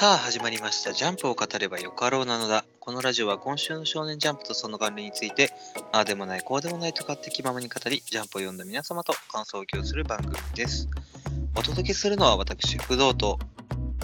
[0.00, 0.94] さあ始まりました。
[0.94, 2.64] ジャンプを語ればよかろうなのだ。
[2.78, 5.52] このラジオは今週の少年ジャンプとその関連について、
[5.92, 10.88] ああでもない、こうでもないと勝手気ままに語り、ジャンプを読んだ皆様と感想を共有する番組です。
[11.54, 13.38] お届けするのは私、不動と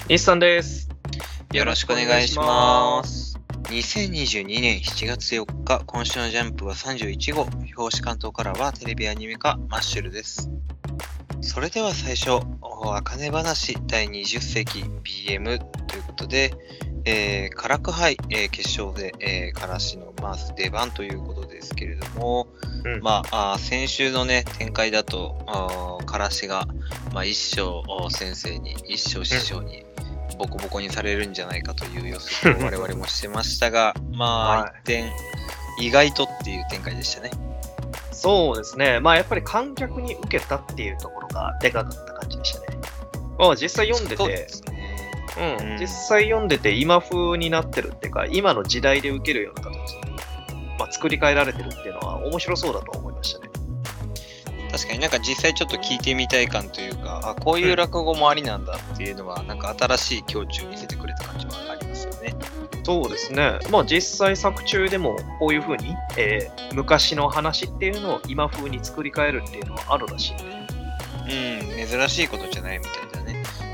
[0.07, 0.91] 日産です。
[1.55, 3.41] よろしくお願いします。
[3.63, 7.45] 2022年7月4日、今週のジャンプは31号、
[7.79, 10.51] 表紙関東からはテレビアニメ化マッシュルです。
[11.41, 15.59] それでは最初、おあかね話第20世紀 BM
[16.17, 16.55] ことで、
[17.05, 22.49] えー、カラク杯、えー決勝で、えー、からしのまあ出番ということですけれども、
[22.85, 26.67] うんまあ、あー先週のね、展開だと、からしが、
[27.13, 29.85] まあ、一生お先生に、一生師匠に、
[30.39, 35.13] ボコボコにされるんじゃないかという予測を 我々もしてましたが、まあ、はい一点、
[35.81, 37.31] 意外とっていう展開でしたね。
[38.11, 38.99] そうですね。
[38.99, 42.79] まあやっぱり観客に受けたっていうところがでかかった感じでしたね。
[43.39, 44.76] まあ実際読んでそうてで、すね。
[45.37, 50.01] うんうん実際読んでて今風になってるっていうか、今の時代で受けるような形に、
[50.79, 53.51] まあ、作り変えられてるっていうのは面白そうだと思いましたね。
[54.73, 62.35] 確かになんか実際ちょっと聞いてみたい感というか、あこういう落語もありなんだっていうのは、なんか新しい境地を見せてくれた感じはありますよね。
[62.83, 63.59] そうですね。
[63.71, 70.45] まあ実際作中でもこういう風に、えー昔の話っていうのを今風に作り変えるっていうのはあるらしいんで。
[71.27, 73.16] うん、珍しいことじゃないみたいだね。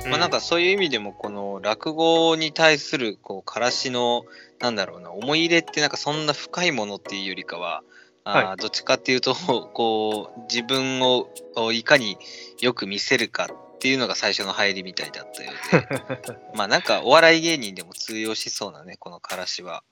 [0.08, 4.24] まあなんかそういう意味でも、この落語に対する、こう、からしの、
[4.60, 7.82] なんだろうな、思い入れってなんかそんな深いものっていうよりかは、
[8.24, 9.34] あどっちかっていうと、
[9.74, 11.28] こう、自分を
[11.72, 12.18] いかに
[12.60, 19.82] よく見せるかっていうのが最初の入りみたいだったようで、 まあなんかお笑い芸人でも通用しそうなね、このからしは。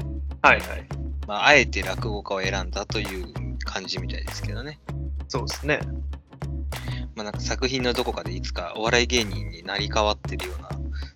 [0.42, 0.86] はいはい。
[1.26, 3.32] まあ、あえて落語家を選んだという
[3.64, 4.80] 感じみたいですけどね。
[5.28, 5.80] そうですね。
[7.14, 10.70] まあなんか作品のどこかでいつかお笑い芸人になり変わってるような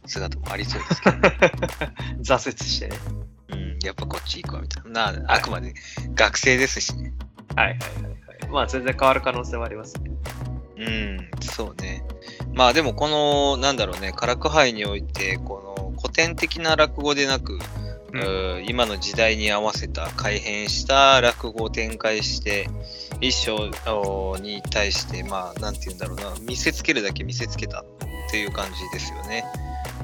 [0.07, 1.39] 姿もありそうですけど、ね、
[2.23, 2.97] 挫折してね。
[3.49, 5.13] うん、やっぱこっち行くわみたいな。
[5.13, 5.75] なあくまで
[6.15, 7.13] 学生ですしね。
[7.55, 8.51] はいはいはいはい。
[8.51, 10.11] まあ全然変わる可能性はありますね。
[10.77, 12.05] うん、そうね。
[12.53, 17.59] まあでもこの、なんだろうね、カラク杯において、この古典的な落語でなく、
[18.15, 22.69] うん今の時代に合わせた改変した落語を展開して、
[23.21, 27.85] 一章おに対して、まあ、なんて言うんだろうな、見せつけるだけ見せつけたっ
[28.31, 29.45] ていう感じですよね。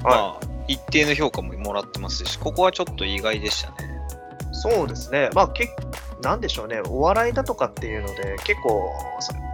[0.02, 3.76] まあ、一定の評価ももらってますし、ここはちょっと意外でしたね。
[4.52, 5.30] そうですね。
[5.32, 5.68] まあ、け
[6.22, 6.80] なんでしょうね。
[6.86, 8.90] お笑いだとかっていうので、結構、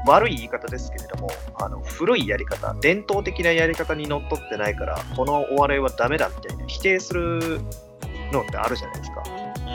[0.07, 7.61] 悪い言い方ですけれども、あの古いやり方、伝統的なやり方にのっとってないから、このお笑いはダメだみたいな否定する
[8.33, 9.23] のってあるじゃないですか。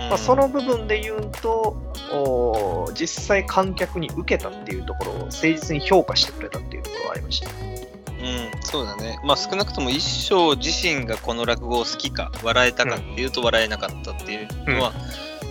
[0.10, 7.88] まあ、その部分で言うと、実際観客に受けたっていうところを誠実に評価してくれたっていうところはありましたね。
[8.22, 8.24] う
[8.58, 9.20] ん、そうだね。
[9.24, 14.94] まあ少なくとも一生自身がこの落語を好きか、笑えたかっていうと笑えなかったっていうのは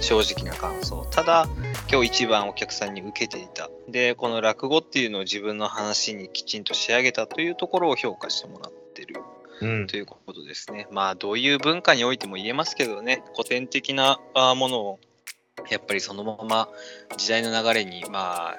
[0.00, 1.06] 正直な感想。
[1.10, 1.48] ただ、
[1.90, 3.70] 今日一番お客さんに受けていた。
[3.88, 9.20] で、この落語っていうのを自分の話にきちんと仕上げたというところを評価してもらってる
[9.60, 10.86] うんということですね。
[10.90, 15.00] まあどういう文化においても言えますけどね、古典的なあものを
[15.70, 16.68] やっぱりそのまま
[17.16, 18.56] 時代の流れにまあ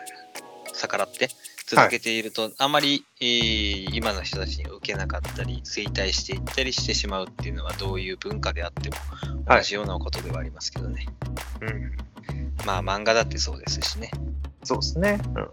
[0.74, 1.30] 逆らって
[1.66, 8.96] 続けていると、あまり、えー今の人たちに受けなかったり衰退していったりしてしまうっていうのはどういう文化であっても
[9.46, 11.08] はい同じようなことではありますけどね。
[11.62, 11.98] うん、
[12.66, 14.12] まあ漫画だってそうですしね。
[14.64, 15.20] そうですね。
[15.36, 15.48] うん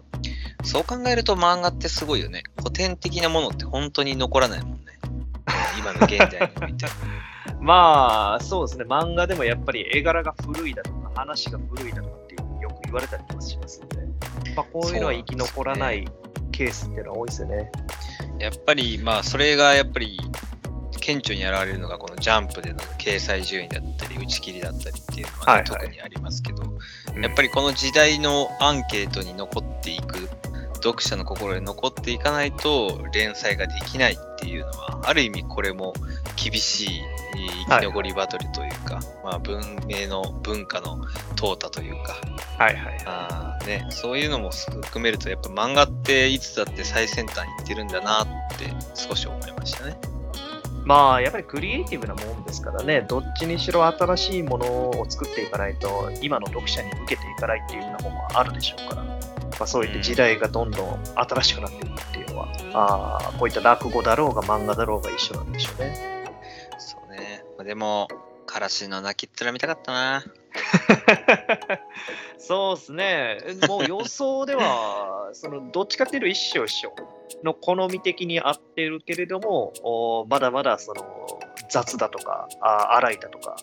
[0.63, 2.43] そう考えると漫画ってすごいよね。
[2.57, 4.98] 古典的なものって本当に残らないもんね。
[5.77, 6.85] 今の現代において。
[7.59, 8.85] まあ、そうですね。
[8.85, 13.97] 漫画でもやっぱり絵柄が古いだとか、話が古いだとかっていうよく言われたりもしますので、
[14.55, 16.07] まあ、こういうのは生き残らない
[16.51, 17.71] ケースっていうのは多いですよね。
[18.39, 20.19] やっぱり、まあ、それがやっぱり、
[20.99, 26.79] 顕著に現れるのが、このジャンプでの掲載順位だったり、打ち切りだったりっていうのはね、はいはい特にありますけど、うん
[27.21, 30.29] やっぱりこの時代のアンケートに残っていく、
[30.81, 35.93] 読者の心に残っていかないと、連載ができないっていうのは、ある意味これも
[36.35, 37.01] 厳しい
[37.35, 40.97] えー生き残りバトルというか、まあ、文明の文化の
[41.35, 42.17] 淘汰というか、
[42.57, 42.97] はいはい。
[43.05, 48.27] あーね、そういうのも含めると、やっぱ漫画っていつだって最先端行ってるんだなっ
[48.57, 49.97] て少し思いましたね。
[50.85, 59.08] まあ、やっぱりクリエイティブなもんですからね、どっちにしろ新しいものを作っていかないと、今の読者に受けていかないっていうようなものはあるでしょうから、
[59.59, 66.25] まあ、そういった時代がどんどん新しくなっていくっていうのは、あーこういった落語だろうが漫画だろうが一緒なんでしょうね。
[66.77, 67.43] そうね。
[67.57, 68.07] まあでも、
[68.45, 70.23] からしの泣きっ面見たかったな。
[72.39, 73.37] そうですね。
[73.67, 81.03] もう予想では、 そのどっちかっていうと一生一生の好み的に合ってるけれども、おまだまだその
[81.69, 83.55] 雑だとか、あ荒いだとか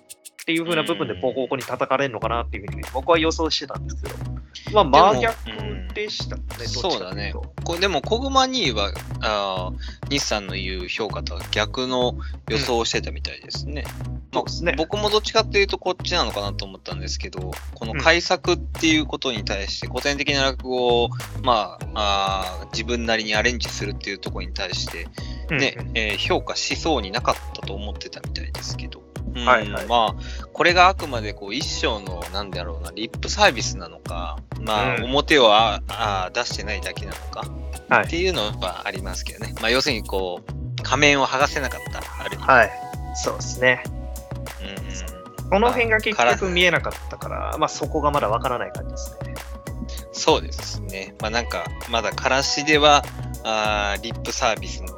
[0.47, 4.09] っていう風な部分でボコボコに叩かれるのかなっていうふうに僕は予想してたんですけ
[4.71, 5.35] ど、まあ真逆
[5.93, 7.35] でしたね、そうだね。
[7.65, 12.17] これでも、コグマ2はあー日産の言う評価とは逆の
[12.49, 13.87] 予想をしてたみたいですね。
[14.33, 14.75] そうですね。
[14.79, 21.11] 僕もどっちかっていうとこっちなのかなと思ったんですけど、この改作っていうことに対して古典的な落語を、
[21.43, 25.07] まあ、あー自分なりにアレンジするっていうところに対して、
[25.53, 29.06] ねうんえー評価しそうになかったと思ってたみたいですけど、
[29.37, 30.15] うんはいはいまあ
[30.53, 37.41] これがあくまでこう一生のなんだろうなリップサービスなのか、まあ、うん表をああ出してないだけなのか、
[37.89, 42.71] はいっていうのはありますけどね、まあ、要するにこう仮面を剥がせなかったある意味、はい。
[43.15, 43.83] そうですね。
[44.61, 45.17] うんうん
[45.49, 49.35] この辺が結局見えなかったから、まあそこがまだわからない感じですね。
[50.13, 51.15] そうですね。
[51.21, 53.05] まあなんか、まだからしでは、
[53.45, 54.89] あーリップサービスの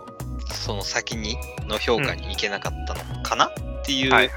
[0.55, 1.37] その先に
[1.67, 3.51] の評価に行けなかったのかな、
[3.89, 4.31] っていう。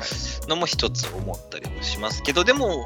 [0.48, 2.86] のも一つ思ったりもしますけど、でも、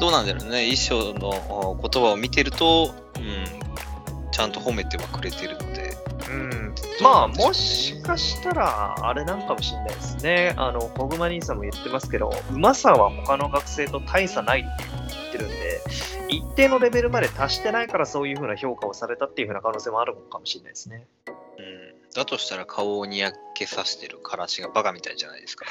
[0.00, 0.74] どうなんだろうね。
[0.74, 1.28] 衣装の
[1.70, 5.96] お言葉を見てると、うん、ちゃんと褒めてはくれてるので。
[6.30, 10.54] うん、まあ、もしかしたら、あれなんかもしれないですね。
[10.56, 15.80] あの、コグマ兄さんも言ってますけど、うまさは他の学生と大差ないって言ってるんで、
[16.28, 21.06] 一定のレベルまで達してないからそういうふうな評価をされたっていうふうな可能性もあるのかもしれないですね。
[21.58, 25.66] うん、だとしたら顔をにやけさせてるからしがバカみたいじゃないですか。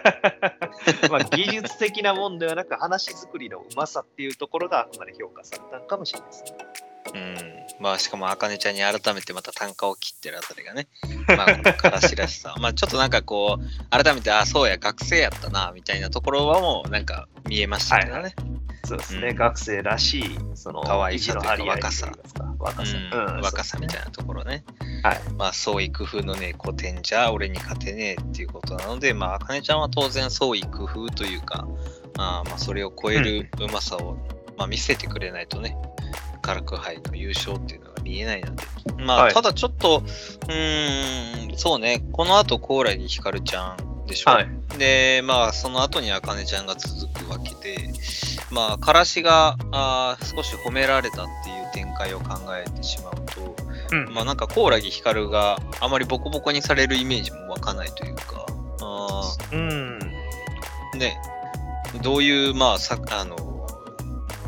[1.10, 6.56] まあ、技術的なもんではなく、話作りのうまさっていうところがあくまで評価されたのかもしれないですね。
[7.14, 7.36] うん、
[7.80, 10.88] まあしかもあかねちゃんに改めてまた単価を切ってるあたりがね、
[11.28, 18.34] まあこのからしらしさ、 まあちょっとなんかこう、改めて、あ、そうや、学生やったな、みたいなところはもうなんか見えましたけどね。
[18.86, 19.36] そうですね、うん。
[19.36, 22.12] 学生らしい、その、可愛さというか若さ。
[22.58, 22.96] 若さ。
[23.42, 24.64] 若さみたいなところね。
[25.02, 25.20] はい。
[25.36, 31.66] まあ創意工夫のね、古典じゃ俺に勝てねえっていうことなので、まああかねちゃんは当然創意工夫というか、
[32.16, 34.16] あーまあそれを超えるうまさを、
[34.56, 35.76] まあ、見せてくれないとね、
[36.42, 38.64] カラク杯の優勝っていうのが見えないので。
[38.98, 39.34] まあ、はい。
[39.34, 44.30] ただちょっと、うーん、そうね、この後、コーラにひかるちゃんでしょ。
[44.30, 44.48] はい。
[44.78, 47.92] で、まあ、その後にあかねちゃんが続くわけで、
[48.50, 53.56] まあ、からしがあー少し褒められたっていう展開を考えてしまうと、
[53.92, 58.46] うんまあ、なんか、コーラギヒカルがあまりボコボコにされるイメージも湧かないというか、
[58.80, 59.22] あ
[59.52, 59.98] うん。
[60.94, 61.20] ーね、
[62.02, 63.36] どういう、まあ、さあの、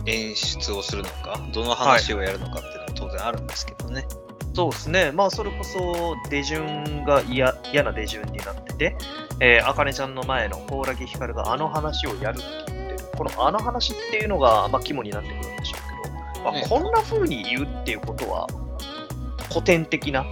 [0.06, 4.06] 演出をするのか、どの話をやるのかっていうのも当然あるんですけどね。
[4.54, 8.96] そうですね、まあ、それこそ出順が嫌嫌な出順になってて、
[9.40, 18.48] えー、あかねちゃんの前の蓬莱ひかるがあの話をやるって言ってる、このあの話っていうのが、まあ、肝になってくるんでしょうけど、まあねこんな風に言うっていうことは、
[19.48, 20.26] 古典的な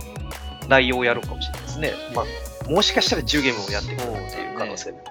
[0.69, 1.93] 内容をやるかもしれないですね。
[2.15, 5.05] まあ、もしかしたら10ゲームをやってくるっていう可能性も。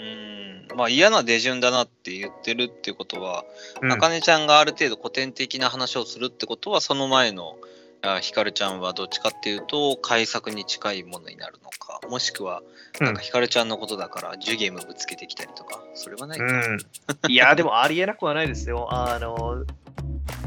[0.00, 3.44] うん、まあ嫌な出順だなって言ってるっていうことは、
[3.80, 7.56] うんあかねちゃんがある程度古典的な話をするってことは、その前の
[8.02, 12.66] あひかるちゃんはどっちかっていうと、改作に近いものになるのか、もしくは、うん
[13.00, 16.44] なんかひかるちゃんのことだから、ジュゲームぶつけてきたりとか、それはないか。
[16.44, 16.78] うん、
[17.28, 18.88] いや、でもありえなくはないですよ。
[18.90, 19.64] あの、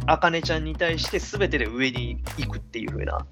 [0.07, 3.25] あかねちゃんに対して全てで上に行くっていう風な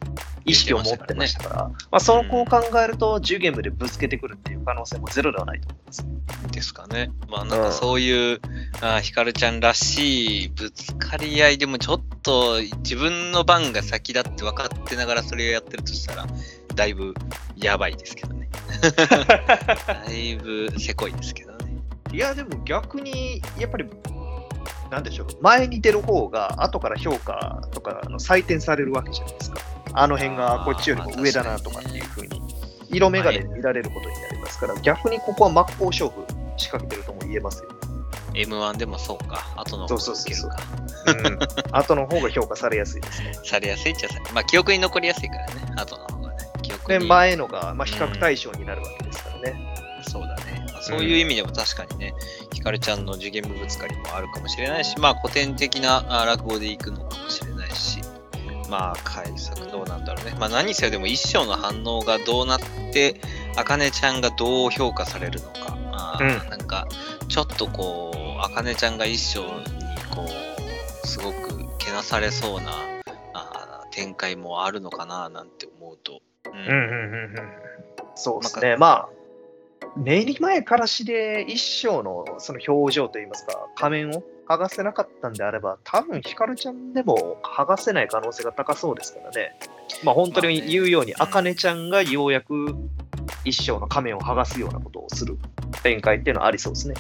[0.46, 6.06] 意識を持ってましたから、まあ、その子を考えると、10ゲームでぶつけてくるっていう可能性もゼロではないと思います。
[6.52, 7.12] ですかね。
[7.30, 8.40] まあなんかそういう、
[8.82, 16.28] あひかるちゃんらしいぶつかり合いでもちょっと自分の番が先だって分かってながらそれをやってるとしたら、
[16.76, 17.14] だいぶ
[17.56, 18.43] やばいですけどね。
[18.82, 21.78] だいぶせこいですけどね。
[22.12, 23.86] いや、でも逆に、やっぱり、
[24.92, 29.60] なんでしょう、前に出る方が後から評価とかあの採点されるわけじゃないですか。
[29.94, 32.42] あの辺がこっちよりも上だなとかっていう風に、
[32.90, 36.26] 色眼鏡で見られることになりますから、逆にここは真っ向勝負
[36.58, 37.70] 仕掛けてるとも言えますよ。
[38.34, 40.58] M1 でもそうか、後の方が受けるか。
[41.72, 43.34] うん、後の方が評価されやすいですね。
[43.46, 46.23] されやすいっちゃされまあ記憶に残りやすいからね、後の方がね。
[46.64, 49.76] 記憶で、に前のが、まあ、比較対象になるわけですからね。
[50.02, 50.66] そうだね。
[50.74, 52.14] まあ、そういう意味でも確かにね、
[52.52, 58.02] ひかるちゃんの受験部ぶつかりもあるかもしれないし、まあ古典的なあ落語でいくのかもしれないし、
[58.70, 60.36] まあ改作どうなんだろうね。
[60.40, 62.60] まあ何せよでも一生の反応がどうなっ
[62.92, 63.22] て、
[63.56, 65.78] あかねちゃんがどう評価されるのか。
[65.92, 66.88] あーうんなんか、
[67.28, 69.46] ちょっとこう、あかねちゃんが一生に
[70.14, 70.26] こ
[71.04, 72.72] う、すごくけなされそうな
[73.34, 76.22] あー展開もあるのかななんて思うと。
[76.52, 77.52] うんうんうんうんうん。
[78.16, 78.76] そうですね。
[78.78, 79.10] まあ、
[79.96, 89.56] 目に前からしで一生のその表情といいますか、仮面を剥がせなかったんであれば、多分ヒカルちゃんでも剥がせない可能性が高そうですからね。
[90.04, 92.76] まあ本当に言うように、あかねちゃんがようやく
[93.46, 95.38] 一生の仮面を剥がすようなことをする
[95.82, 96.96] 展開っていうのはありそうですね。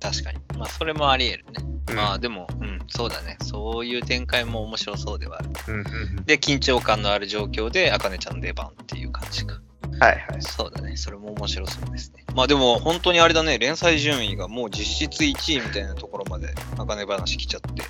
[0.00, 0.38] 確かに。
[0.58, 1.70] まあ、それもあり得るね。
[1.90, 3.36] うんまあ、でも、うん、そうだね。
[3.42, 5.50] そういう展開も面白そうではある。
[5.68, 5.86] うんうん
[6.18, 9.60] うんで、緊張感のある状況で、あかねちゃんの出番っていう感じか。
[9.98, 10.42] はいはい。
[10.42, 10.96] そうだね。
[10.96, 12.24] それも面白そうですね。
[12.34, 17.82] まあでも、本当にあれだね、連載順位がもう実質1位みたいなところまで、あかね話来ちゃって。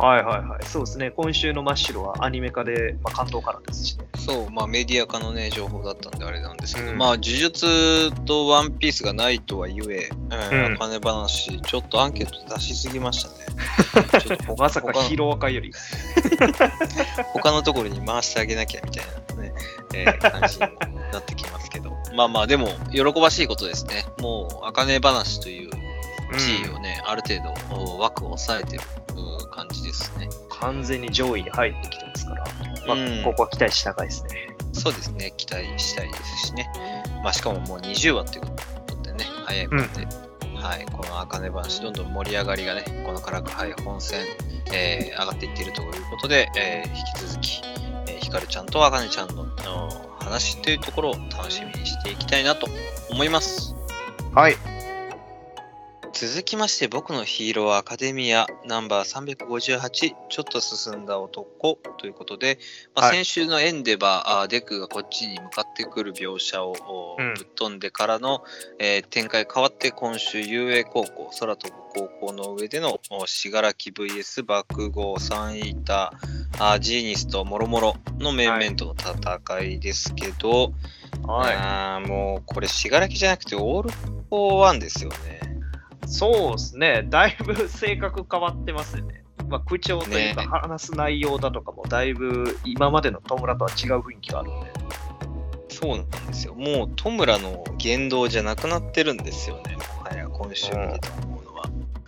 [0.00, 0.64] はいはいはい。
[0.64, 1.10] そうですね。
[1.10, 4.06] 今週のマッシュルはアニメ化で、まあ、関東からですしね。
[4.16, 14.20] そう、まあメディア化のね、情報だったんであれなんですけど、うんまあ呪術とワンピースがないとはいえ、うんうんあかね話、ちょっとアンケート出しすぎましたね。
[14.20, 15.72] ちょっと他まさかヒロアカより。
[17.34, 19.52] 他のところに回してあげなきゃみたいなね、
[19.94, 21.90] えー感じにもなってきますけど。
[22.14, 24.04] まあまあ、でも、喜ばしいことですね。
[24.20, 25.70] もう、あかね話という
[26.38, 27.36] 地位をね、ある程
[27.70, 28.99] 度お枠を抑えてるうん
[29.50, 30.28] 感じですね。
[30.60, 32.44] 完全に上位に入ってきてますから、
[32.86, 34.56] まあうんここは期待し高いですね。
[34.72, 36.70] そうですね、期待したいですしね。
[37.22, 38.52] まあ、しかももう20話というこ
[38.86, 40.06] とでね、早いもんで、
[40.56, 44.20] はい、このあかね話、どんどん盛り上がりがね、この辛くはい本戦、
[44.72, 47.62] えー上がっていっているということで、えー引き続き、
[48.06, 49.90] えーひかるちゃんとあかねちゃんのの
[50.20, 52.68] 話というところを楽しみにしていきたいなと
[53.10, 53.74] 思います。
[54.34, 54.56] はい。
[56.20, 62.58] 続きまして、僕のヒーローアカデミアナンバー358、ちょっと進んだ男ということで、
[62.94, 63.16] まあ、はい。
[63.16, 66.74] 先週のエンデバー、あーデクがこっちに向かってくる描写を
[67.16, 68.44] ぶっ飛んでからの、
[68.78, 80.74] えー展開変わって、今週、遊泳高校、空飛ぶ高校の上での信楽 VS 爆豪3イーター、ジーニスともろもろの面々との戦いですけど、
[81.22, 85.59] はあーもうこれ、死柄木じゃなくて、オール・フォー・ワンですよね。
[86.04, 86.08] い。
[86.08, 87.06] そうですね。
[87.08, 89.24] だいぶ性格変わってますよね。
[89.48, 94.72] まあ、口調というか、ね話す内容だとかも、だいぶ今までの弔とは違う雰囲気があるんで。
[95.68, 96.54] そうなんですよ。
[96.54, 99.76] もう、弔の言動じゃなくなってるんですよね。
[99.76, 101.64] もはや、今週見てて思うのは。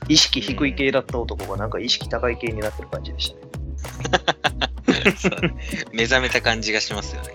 [0.09, 3.43] 意識低い系だった男がなんか意識高い系になってる感じでしたね。
[5.93, 7.35] 目覚めた感じがしますよね。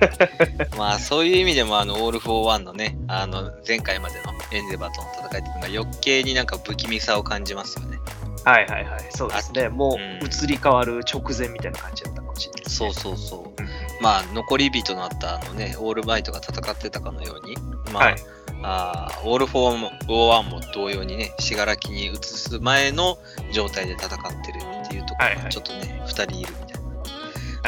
[0.76, 7.98] まあ、そういう意味でも、あの、オール・フォー・ワンのね、あの、前回までのエンデバーとの戦いっていうのが余計になんか不気味さを感じますよね。
[8.44, 9.06] はいはいはい。
[9.10, 9.68] そうですね。
[9.68, 13.62] もううん移り変わる直前みたいな感じだったかもしれないですね、そうそうそう。
[13.62, 13.70] うん
[14.00, 17.56] まあ、残り火となったあのね、オールマイトが戦ってたかのように、
[17.92, 18.16] まあ、はい
[18.62, 23.18] あーオール・フォー・ワンも同様にね、死柄木に移す前の
[23.52, 24.08] 状態で戦っ
[24.44, 26.79] てるっていうところがはいはいちょっとね、二、人いるみたいな。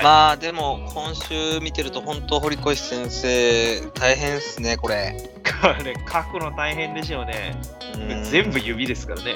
[0.00, 5.30] いまあでも今週見てると本当堀越先生大変っすねこれ。
[5.60, 7.60] これ書くの大変でしょうね。
[7.94, 9.34] うん全部指ですからね。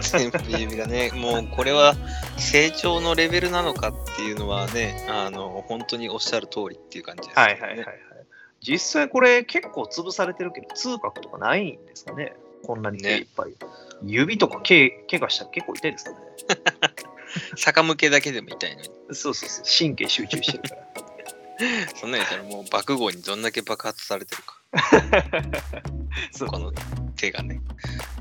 [0.00, 1.94] 全部指がねもうこれは
[2.36, 7.42] 成長のレベルなのかっていうのはねあの本当におっしゃる通りっていう感じです、ね。
[7.42, 7.86] はいはいはいはい。
[8.60, 12.34] 実際これ結構潰されてるけど、痛覚とかないんですかね
[12.64, 13.54] こんなに手いっぱい。
[14.04, 16.16] 指とか毛怪我したら結構痛いですかね
[17.56, 18.88] 逆向けだけでも痛いのに。
[19.12, 19.64] そうそうそう。
[19.64, 20.82] 神経集中してるから。
[21.94, 24.58] そんなんやったらもう爆豪にどんだけ爆発されてるか。
[26.32, 26.72] そうこの
[27.16, 27.60] 手がね。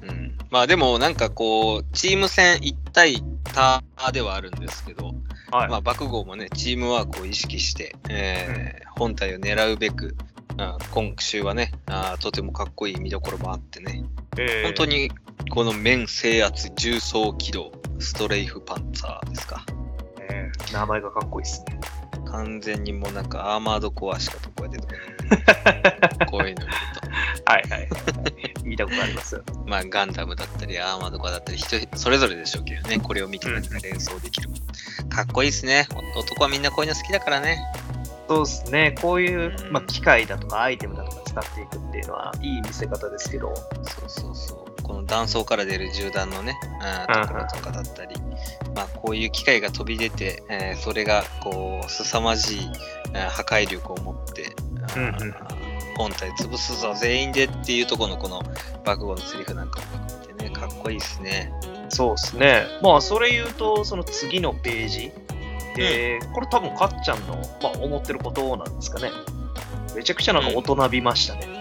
[0.03, 5.13] うん、まあでもなんかこうチーム戦1対他ではあるんですけど、
[5.51, 5.69] はい。
[5.69, 10.15] まあ、爆豪もねチームワークを意識して、えー本体を狙うべく、
[10.57, 14.03] あ今週はねあーとてもかっこいい見どころもあってね
[14.37, 14.85] えー本当。
[14.85, 15.11] に
[15.51, 19.65] この面制圧重装機動ストレイフパンツァーですか
[20.21, 21.81] えー名前がかっこいいですね。
[22.25, 27.89] 完全にもうなんかアーマードコアしかとこが出てこないこういうの見るとはいはい。
[28.63, 29.43] 見たことありますよ。
[29.65, 34.49] まあ、ガンダムだったり、アーマードコアだったり、人それぞれでしょうけどね、これを見て何か連想できる。
[35.09, 35.85] かっこいいですね。
[36.15, 37.61] 男はみんなこういうの好きだからね。
[38.29, 38.95] そうですね。
[39.01, 43.53] こういうう、んまあ、機械だとかアイテムだとか使っていくっていうのは、いい見せ方ですけど、
[43.83, 44.70] そうそうそう。
[44.83, 48.15] この断層から出る銃弾のね、あーところとかだったり、
[48.75, 52.69] まあ、こういう機械が飛び出て、えーそれがこう凄まじい
[53.13, 54.55] 破壊力を持って、
[54.95, 55.35] うんうん
[55.97, 58.41] 本体潰すぞ全員でっていうところのこの
[58.85, 61.53] 爆豪のセリフなんかも含めてねかっこいいですね。
[61.89, 62.63] そうですね。
[62.81, 65.11] まあ、それ言うと、その次のページ
[65.75, 69.11] で、これ多分、かっちゃんの、まあ、思ってることなんですかね。
[69.95, 71.60] めちゃくちゃなんか大人びましたね。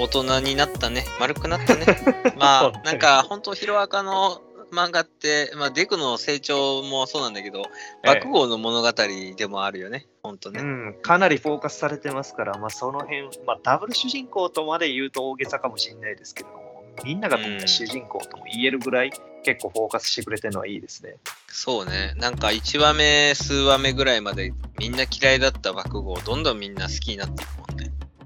[0.00, 1.86] 大人になったね丸くなったね。
[2.38, 4.40] まあなんか本当ヒロアカの
[4.72, 7.64] 漫画って、まあ、デクの成長もそうなんだけど、
[8.04, 8.92] 爆豪の物語
[9.36, 10.60] でもあるよね、本当ね。
[10.60, 21.16] うん、かなりフォーカスされてますから、まあ、その辺、まあ、ダブル主人公とまで言うと大げさかもしれないですけども、みんながみんな主人公とも言えるぐらい、結構フォーカスしてくれてるのはいいですね。
[21.48, 22.14] そうね。
[22.16, 27.69] なんか1話目、数話目ぐらいまでみんな嫌いだった爆豪をどんどんみんな好きになっていくもんね。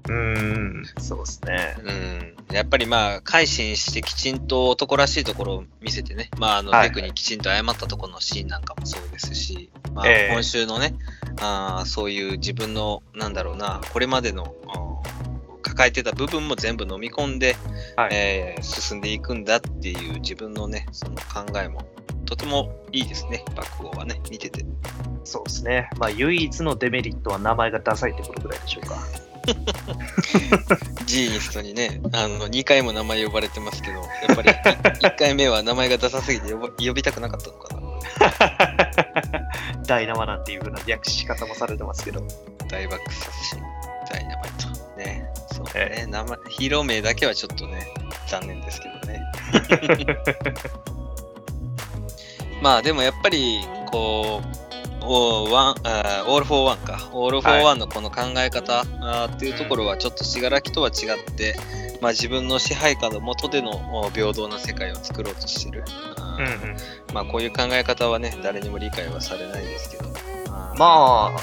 [0.07, 1.77] うーん、そうですね。
[1.83, 2.55] うん。
[2.55, 6.29] やっぱりまあ、改心してきちんと男らしいところを見せてね。
[6.37, 10.95] まあ、あの、はいはいデクにきちんと謝ったところのシーンなんかもそうですし、まあ、ええ今週のね、
[11.41, 14.85] あーそういう自分の、なんだろうな、これまでの、うん
[15.75, 17.57] 抱えてた部分も全部飲み込んで、
[17.97, 21.81] はいえー進んでいくんだっていう自分のね、その考えも、
[22.25, 24.65] とてもいいですね、爆豪はね、見てて。
[25.25, 25.89] そうですね。
[25.97, 28.95] まあ、唯一のデメリットは名前がダサいってことぐらいでしょうか。
[31.05, 37.85] ジーニストにね、あの、2回も名前呼ばれてますけど、やっぱり1回目は名前がダサすぎて呼ば呼びたくなかったのかな。
[39.85, 42.25] ダイナマなんていう風な訳し方もされてますけど。
[42.69, 43.55] 大バック殺し、
[44.11, 44.85] ダイナマイト。
[44.97, 47.93] ね、そうえね、名前、ヒーロー名だけはちょっとね、
[48.27, 49.21] 残念ですけどね。
[52.61, 53.59] まあでもやっぱり、
[53.91, 54.64] こう、
[55.07, 57.09] オーワオール・フォー・ワンか。
[57.13, 61.55] オール・フォー・ワンのこの考え方、あーっていうところはちょっと死柄木とは違って、
[62.01, 65.83] まあ自分の支配下の下でのお平等な世界を作ろうとしてる。
[66.17, 66.75] あーうん
[67.13, 70.09] まあこういう考え方はね、誰にも理解はされないですけど。
[70.77, 71.39] まあ、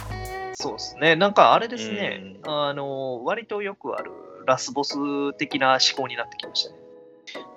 [0.55, 1.17] そうですね。
[1.17, 4.11] なんかあれですね、うあの、割とよくある
[4.47, 6.77] ラスボス的な思考になってきましたね。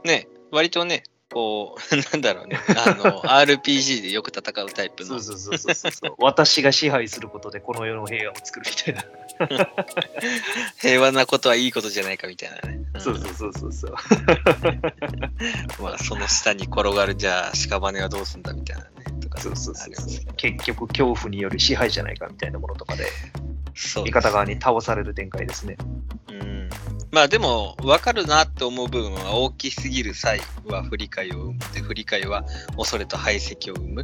[0.03, 1.03] ね、割とね、
[1.35, 6.15] こう、 なんだろうね、あの、RPG でよく戦うタイプの、そうそうそうそうそうそう。
[6.19, 9.67] 私が支配することでこの世の平和を作るみたいな。
[10.79, 12.75] 平和なことはいいことじゃないかみたいなね。
[12.77, 13.95] んそうそうそうそうそう。
[15.83, 18.89] まあ、その下に転がる、じゃあ、屍はどうすんだみたいなね。
[19.19, 23.07] とかそうそうそうありますけど結局恐怖による支配じゃないかみたいなものとかで
[23.73, 25.75] そう味方側に倒される展開ですね。
[26.29, 26.69] うん。
[27.15, 31.59] まあでも、分かるなって思う部分は大きすぎる際は不理解を生む。
[31.73, 32.43] で、不理解は
[32.75, 34.03] 恐れと排斥を生む。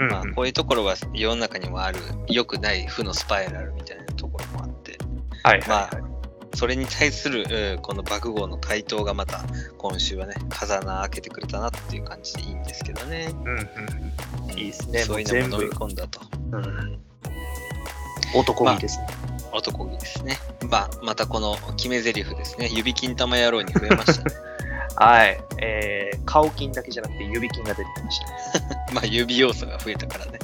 [0.00, 4.98] うんまあ、こういうところは世の中にもある、良くない負のスパイラルみたいなところもあって、
[5.44, 6.10] はいまあはいはい。
[6.56, 9.44] それに対する、うんこの爆豪の回答がまた
[9.76, 13.28] 今週はね、風穴開けてくれたなっていう感じでいいんですけどね。
[13.32, 13.58] うんうん
[14.50, 16.22] うんいいですねそういうのも飲み込んだと。
[16.50, 17.00] うんうん、
[18.34, 19.37] 男気ですね。
[19.52, 20.38] 男気ですね。
[20.68, 22.68] まあ、またこの決め台詞ですね。
[22.72, 24.36] 指金玉野郎に増えましたね。
[24.96, 25.40] はい。
[25.58, 28.26] えー、顔筋だけじゃなくて指筋が出てきました。
[28.92, 30.38] まあ、指要素が増えたからね。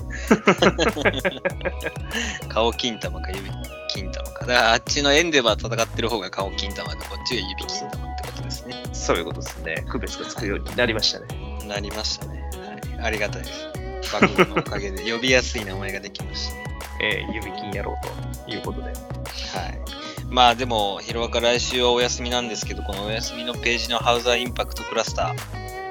[2.49, 3.51] 顔金玉か指
[3.89, 4.41] 金玉か。
[4.41, 8.83] だからあっちのエンデバー戦ってる方が顔金玉で、こっちが指金玉ってことですね。
[8.93, 9.85] そういうことですね。
[9.89, 11.27] 区別がつくようになりましたね。
[11.67, 12.43] なりましたね。
[12.99, 13.74] はい、ありがたいです。
[14.13, 16.57] 爆豪のおかげで 呼びやすい名前ができました。
[17.01, 18.87] えー、指筋やろうということで。
[18.87, 18.95] はい。
[20.31, 25.35] まあでも、ヒロアカ来週はお休みなんですけど、このお休みのページのハウザーインパクトクラスタ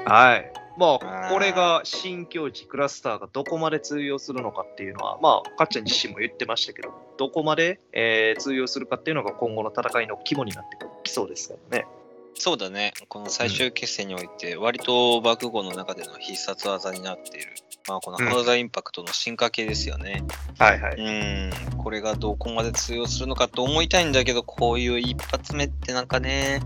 [0.04, 0.10] ー。
[0.10, 0.52] はい。
[0.76, 11.86] まあ、これが新境地クラスターがどこまで通用するのかっていうのは、まあ、かっちゃん自身も言ってましたけど、どこまで、えー通用するかっていうのが今後の戦いの肝になってきそうですからね。
[12.34, 12.92] そうだね。
[13.08, 17.52] この最終決戦において、割と爆豪の中での必殺技になっている。
[17.88, 20.24] まあ、このハウザーインパクトの進化系ですよね。
[20.58, 21.74] はいはう。
[21.74, 21.76] ん。
[21.76, 26.60] これがどこまで通用するのかと思いたいんだけど、こういう一発目ってなんかね、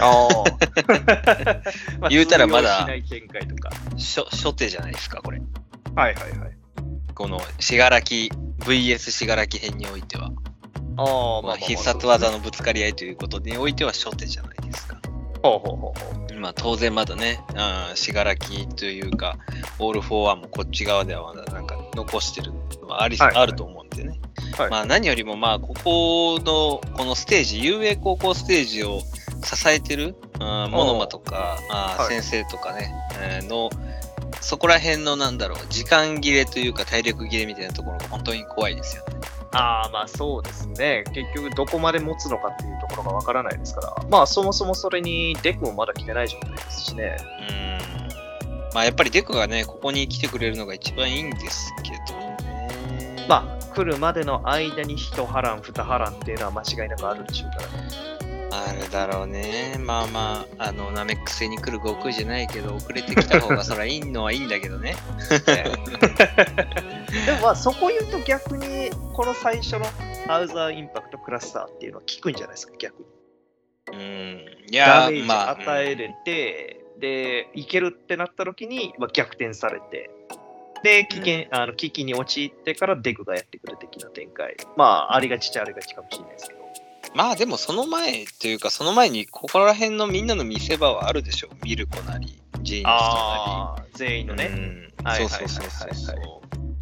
[0.00, 0.28] あ
[2.00, 2.08] あ。
[2.08, 3.70] 言うたらまだ通用しない展開とか。
[3.96, 5.42] 初初手じゃないですか、これ。
[5.94, 6.50] はいはいはい。
[7.14, 10.30] この、しがらき、VS しがらき編においては。
[10.96, 15.00] ああまあ、必殺技のぶつかり合いということにおいては初手じゃないですか。
[15.44, 15.94] ほうほうほ
[16.34, 16.40] う。
[16.40, 17.38] まあ当然まだね、
[17.90, 19.36] うん、死柄木というか、
[19.78, 24.18] オール・フォー・ワンもこっち側ではまだなんか残してるのはあり、はいはいあると思うんでね。
[24.56, 29.00] はいまあ何よりもまあここのこのステージ、雄英高校ステージを
[29.42, 33.68] 支えてる、うん、モノマとか、あはい先生とかね、えーの、
[34.40, 39.20] そこら辺のなんだろう、時間切れというか体力切れみたいなところが本当に怖いですよね。
[39.52, 41.04] ああ、まあそうですね。
[41.12, 43.94] 結局どこまで持つのかっていうところがわからないですから。
[44.10, 47.16] まあそもそもそれにデクもまだ来てない状態ですしね。
[47.48, 47.78] うん。
[48.74, 53.26] まあやっぱりデクがね、ここに来てくれるのが一番いいんですけどね。
[53.28, 58.13] まあ来るまでの間に一波乱二波乱っていうのは間違いなくあるでしょうからね。
[58.54, 59.76] あるだろうね。
[59.80, 64.94] まあまあ、あの、ナメック星に来る悟空じゃないけど、遅れてきた方がそりゃいいのはいいんだけどね。
[67.26, 69.86] でもまあそこ言うと逆にこの最初の
[70.26, 73.08] ハウザーインパクトクラスターっていうのは効くんじゃないですか逆に。
[73.92, 74.44] うん。
[74.68, 80.10] いダやメージまあ、与えれて、で、いけるってなった時に、まあ、逆転されて、
[80.82, 84.56] で、危険、あの危機に陥ってからデクがやってくる的な展開。
[84.76, 86.63] まあ、ありがちっちゃありがちかもしれないですけど。
[87.14, 91.48] まあでもその前というか、その前にここら辺のみんなの見せ場はあるでしょ。
[91.62, 94.44] ミルコなり、ジェインストなああ、全員のり。
[94.44, 94.46] ね。
[94.52, 96.24] うんはいそうそうそうそう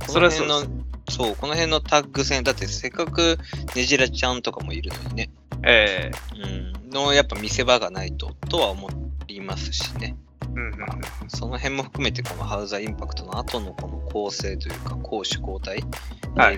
[0.09, 0.62] それはそうの
[1.09, 3.38] そう、この辺のタッグ戦、だってせっかく
[3.75, 5.31] ねじらちゃんとかもいるのにね。
[5.64, 6.11] え
[6.85, 6.90] うん。
[6.90, 8.88] の、やっぱ見せ場がないと、とは思
[9.29, 10.16] いますしね。
[10.57, 10.73] えうんうん
[11.29, 15.83] その辺も含めて、このハウザーインパクトの後のこの構成というか、攻守交代、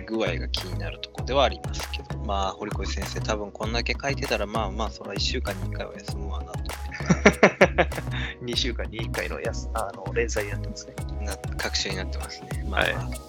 [0.07, 6.61] 具合が気になるところではありますけど、まあ、堀越先生、多分こんだけ書いてたら、まあまあ、それは1週間に1回は休むわなと。
[8.42, 10.94] 2週間に1回のやすあの連載やってますね。
[11.22, 12.66] な確信になってますね。
[12.68, 12.85] まあ、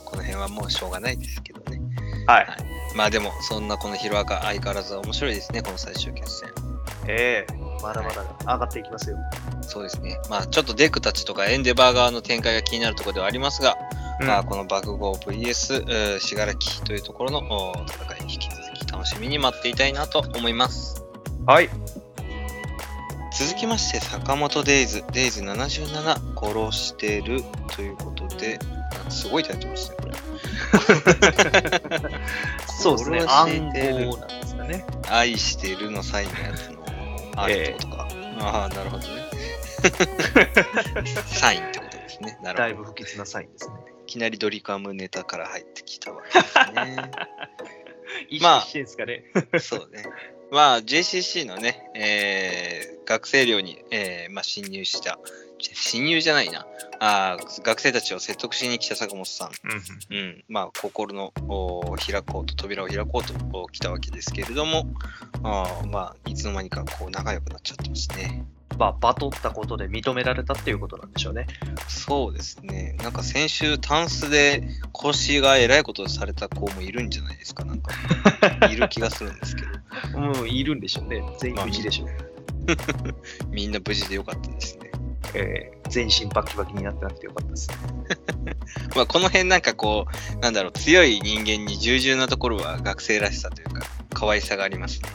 [0.06, 1.82] この辺はもうしょうがないですけどね。
[2.28, 2.48] はい。
[2.96, 6.50] まあでも、そんなこのヒロアカ、相変わらず面白いですね、この最終決戦。
[7.08, 9.18] ええまだまだ上がっていきますよ。
[9.62, 10.20] そうですね。
[10.30, 13.78] まあちょっとデクたちとかエンデバー側の展開が気になるところではありますが、
[14.22, 21.04] まあこの爆豪 VS えー信楽というところのお戦い、引き続き楽しみに待っていたいなと思います。
[21.46, 21.70] はい。
[23.38, 27.44] 続きまして、坂本デイズ、デイズ77、殺してる
[27.76, 28.58] ということで、
[29.10, 30.16] すごいタイトルですね、これ。
[32.66, 33.20] そうですね。
[33.22, 33.50] 殺暗
[34.10, 34.86] 号なんですかね。
[35.10, 36.75] 愛してるのサインのやつの、
[37.36, 38.08] あるってことか。
[38.40, 39.26] ああ、なるほどね。
[41.28, 42.38] サインってことですね。
[42.42, 42.54] なるほど。
[42.54, 43.76] だいぶ不吉なサインですね。
[44.04, 47.12] いきなりドリカムネタから入ってきたわけですね。
[48.30, 49.26] 意まあ識してんすかね。
[49.60, 50.04] そうね。
[50.52, 55.20] まあ、JCC のね、えー学生寮に、えーまあ、侵入した、
[55.74, 56.66] 侵入じゃないな
[57.00, 59.50] あー、学生たちを説得しに来た坂本さん、
[60.14, 64.86] うん、まあ、心のお開こうと、扉を開こうとお来たわけですけれども、
[65.44, 68.46] あーまあ、いつの間にかこう仲良くなっちゃってますね。
[68.78, 71.48] まあ、バトったことで認められたっていうことなんでしょうね。
[71.88, 72.96] そうですね。
[73.00, 77.64] なんか先週、タンスで腰がえらいことされた子もいるんじゃないですか。
[77.64, 77.94] なんか、
[78.70, 80.42] いる気がするんですけど。
[80.42, 81.24] うん、いるんでしょうね。
[81.40, 82.10] 全員無事でしょう。
[83.50, 84.92] みんな無事でよかったですね。
[85.34, 87.70] えー全身バキバキになってなくてよかったです。
[88.96, 95.10] まあ、この辺なんかこう、なんだろう、強い人間に従順なところは学生らしさというか、可愛さがありますね。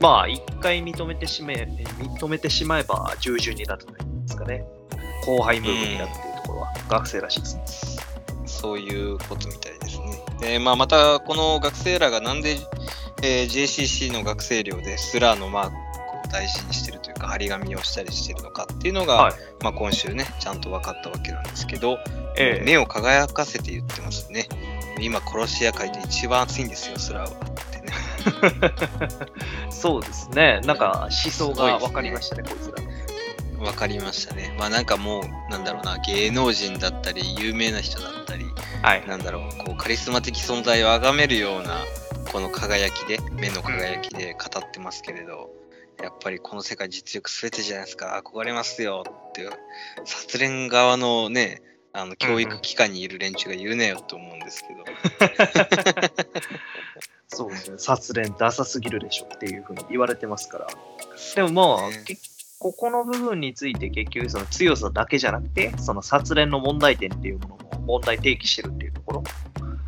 [0.00, 4.64] まあ、一回認めてしまえ、認めてしまえば従順になるというんですかね。
[5.26, 7.62] 後輩ムーブになるっていうところは学生らしいですね。
[8.46, 10.22] そういうことみたいですね。
[10.40, 12.58] で、まあ、また、この学生らがなんで、
[13.22, 16.91] えー JCC の学生寮でスラーのマークを大事にして
[17.22, 21.98] か、張り紙をしたりしてるのかっていうのが、はいまあ、今週ね、ちゃんと分かったわけなんですけど、
[22.36, 24.48] ええ目を輝かせて言ってますね。
[25.00, 27.36] 今、殺し屋界で一番熱いんですよ、スラーは。
[27.38, 27.92] ってね。
[29.70, 30.60] そうですね。
[30.64, 33.64] なんか思想が分かりましたね、こいつら。
[33.64, 34.54] わかりましたね。
[34.58, 38.44] まあなんかもう、なんだろうな、芸能人だったり、有名な人だったり、
[38.82, 39.06] はい。
[39.06, 41.78] なんだろう、こうカリスマ的存在を崇めるような、
[42.32, 45.50] この輝きで、目の輝きで語ってますけれど、
[46.02, 49.48] やっぱりこの世界実力すべてじゃないですか、憧れますよって、
[50.04, 51.62] 殺練側のね、
[51.92, 54.84] あの教育機関にいる連中が言うなよって思うんですけど、
[57.28, 57.78] そうですね。
[57.78, 60.66] 殺練ダサすぎるでしょっていうふうに言われてますから。
[61.34, 62.16] でもまあ、ねけ
[62.58, 69.24] ここの部分について結局その強さだけじゃなくて、その殺練の問題点っていうものも問題提起してるっていうところ。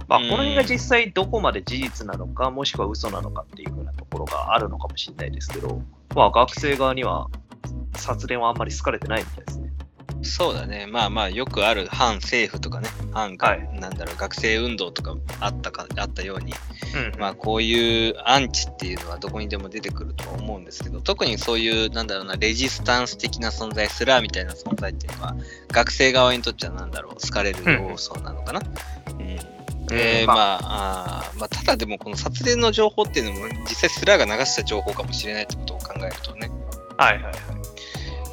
[0.07, 5.81] まあ、うんこの辺が実際どこまで事実なのか、もしくは嘘なのかっていうふうなところがあるのかもしれないですけど、
[6.15, 7.29] まあ学生側には
[7.97, 9.65] 殺練はあんまり好かれてないみたいですね。
[10.25, 10.87] そうだね。
[10.87, 16.55] まあまあ、よくある反政府とかね、反が、はいなんだろう、学生運動とかあったか、あったように、
[17.15, 25.37] うんまあこういうアンチっていうのはどこにでも出てくるとは思うんですけど、特にそういう、なんだろうな、レジスタンス的な存在、スラーみたいな存在っていうのは、
[25.69, 28.63] 学生側にとってはなんだろう、好かれる要素なのかな。
[29.11, 29.19] うん。
[29.19, 29.54] で、うん
[30.27, 36.51] ままあ、あーまあ、ただでもこの殺練の情報っていうのも、実際スラーが流した情報かもしれないってことを考えるとね、
[36.97, 37.35] はいはいはい。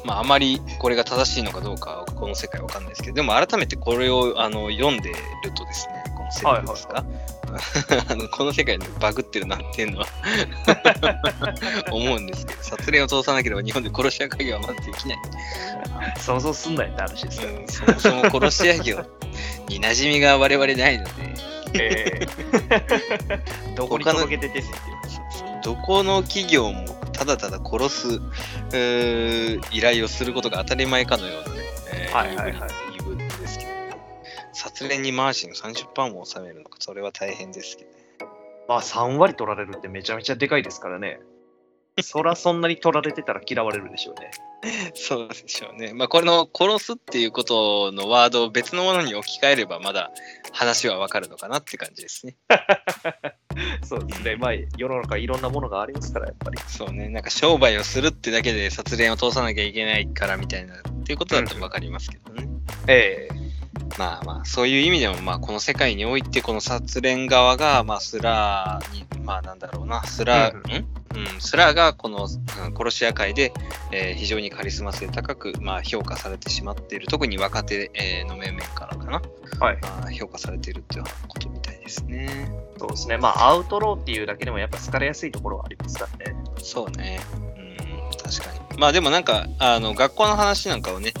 [0.04, 5.16] まあ、あまりこれが正しいのかどうかはこの世界わかんないですけど、でも改めてこれをあの読んでる
[5.54, 7.04] とですね、セリフですか、
[8.08, 10.06] あのこの世界にバグってるなっていうのは
[11.92, 15.18] 思うんですけど、殺練を通さなければ日本で殺し屋会議はまずできない。
[16.18, 17.48] 想像すんなよって話ですよ。
[17.48, 19.04] うんそもそも殺し屋業
[19.68, 21.10] に馴染みが我々ないので、
[21.74, 25.60] えー どこに届けててんねんっていう。
[25.62, 28.20] どこの企業もただただ殺す、
[28.72, 31.60] えー依頼をすることが当たり前かのようなね、
[31.92, 32.91] えーはいはいはい
[34.52, 37.96] 殺練にマージン30%も収めるのか、それは大変ですけどね。
[38.68, 41.20] まあ3割取られるってめちゃめちゃでかいですからね。
[42.00, 44.30] そらそんなに取られてたら嫌われるでしょうね。
[44.94, 45.92] そうでしょうね。
[45.92, 50.10] まあ、これの殺すっていうことのワードを別のものに置き換えれば、まだ
[50.52, 52.36] 話はわかるのかなって感じですね。
[53.84, 54.36] そうですね。
[54.36, 56.58] まあ、世の中いろんなものがありますから、やっぱり。
[56.66, 62.48] そうね、なんか商売をするってだけで殺練を通さなきゃいけないからみたいな、っていうことだと分かりますけどね。
[62.86, 63.42] ええ
[63.98, 70.86] まあまあ、そういう意味でも、まあ、この世界において、この殺練側が、まあ、スラーに、まあ、なんだろうな、スラー、うんん？
[71.34, 72.28] うん、スラーがこの、うん
[72.74, 73.52] 殺し屋界で、
[73.90, 79.22] えー非常にカリスマ性高く、まあ、評価されてしまっている、特に若手、えーの面々からかな、
[79.60, 79.78] はい。
[79.82, 82.50] まあ、評価されているっていうことみたいですね。
[82.78, 83.18] そうですね。
[83.18, 86.36] まあ、アウトローっていうだけでもやっぱ好かれやすいところはありますからね。
[86.58, 87.20] そうね。
[87.34, 88.78] うん、確かに。
[88.78, 91.12] まあでもなんか、あの、学校の話なんかをね、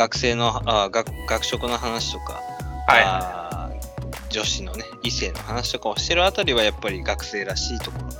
[0.00, 2.40] 学生の、あ学学食の話とか、
[2.88, 8.12] あー女子のね、異性の話とかをしてるあたりはやっぱり学生らしいところの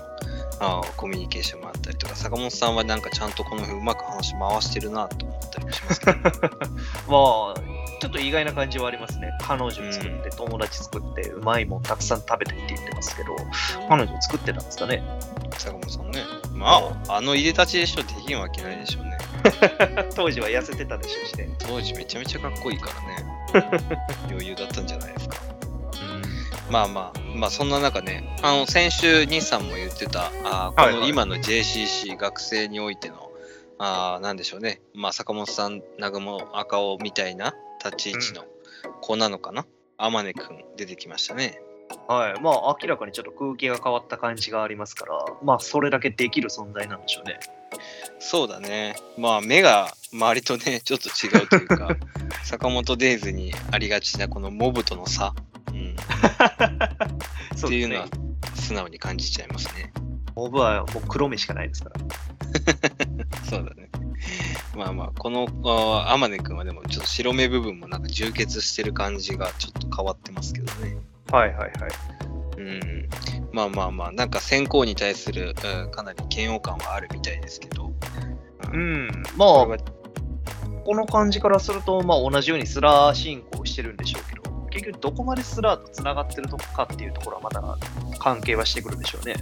[0.61, 6.31] あーコミュニケーションもあったりとか、坂本さんはなんかちゃんとこの辺うまく話回してるなと思ったりもしますけど、 まあ、
[7.99, 9.31] ちょっと意外な感じはありますね。
[9.41, 13.35] 彼女作って、友達作って、うまいもんたくさん食べてって言ってますけど、
[13.89, 15.03] 彼女作ってたんですかね。
[15.57, 16.25] 坂本さんね。
[16.53, 19.10] まあ、あの入れ立ちでしょ、できんわけないでしょうね。
[20.15, 21.51] 当時は痩せてたでしょうしね。
[21.59, 24.01] 当時めちゃめちゃかっこいいからね。
[24.31, 25.37] 余裕だったんじゃないですか。
[26.71, 33.33] まあまあ、まあそんな中ね、あの先週、兄さんも言ってた、あこの今の JCC 学生においての、
[33.79, 38.45] あーなんでしょうね、まあ坂本さん、南雲赤尾みたいな立ち位置の
[39.01, 39.67] 子なのかな、
[39.99, 41.61] 天音くん出てきましたね。
[42.09, 42.41] はい。
[42.41, 47.39] まあ、明らかにちょっと空気が変わった感じがありますから、まあ、それだけできる存在なんでしょうね。
[48.19, 51.97] そうだね、まあ目が周りとね、 ちょっと違うというか、
[52.45, 55.35] 坂本デイズにありがちなこのモブとの差、
[55.69, 55.97] うん、
[57.57, 58.09] そっていうのは
[58.55, 59.93] 素直に感じちゃいますね。
[60.35, 62.01] モブはもう黒目しかないですから。
[63.49, 63.89] そうだね。
[64.77, 70.97] まあまあ、このあ天音くんはでもちょっと白目部分もなんか充血してる感じがちょっと変わってますけどね。
[71.31, 71.71] はいはいはい。
[72.59, 73.09] うん。
[73.53, 77.93] まあまあまあ、なんか先行に対する、うんかなり嫌悪感はあるみたいですけど。
[78.73, 79.09] うん。
[79.37, 79.67] まあ
[80.85, 87.79] この感じからすると、まあ、同じようにスラー進行してるんでしょうけど、結局どこまでスラーと繋がってるとかっていうところはまだ
[88.19, 89.35] 関係はしてくるでしょうね。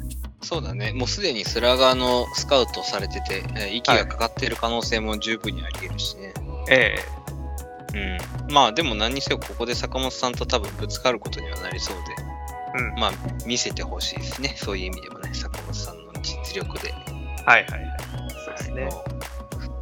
[0.43, 0.93] そうだね。
[0.93, 6.35] もうすでにスラガーのスカウトされてて、えー息がかかってる可能性も十分にあり得るしね。
[6.71, 6.97] え
[7.95, 8.53] うん。
[8.53, 12.03] まあでも何にせよここで坂本さんと多分ぶつかることにはなりそうで、
[12.77, 13.01] えうん。
[13.01, 13.13] まあ
[13.47, 14.55] 見せてほしいですね。
[14.57, 16.93] そういう意味でもね、坂本さんの実力で。
[16.93, 17.97] はいはいはい。
[18.45, 18.85] そうですね。
[18.85, 19.38] もう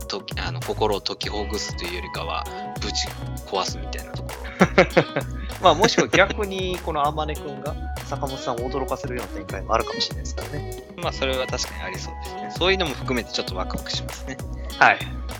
[0.07, 2.45] とあの心を解きほぐすというよりかは
[2.81, 3.09] ぶち
[3.47, 4.37] 壊すみたいなところ。
[5.63, 10.83] まあ、もしくは逆に、この天音くんが坂本さんを驚かせるような展開もあるかもしれないですからね。
[10.97, 12.55] まあそれは確かにありそうですね。
[12.59, 14.37] そういうのも含めてちょっとワクワクしますね。
[14.79, 14.99] はい。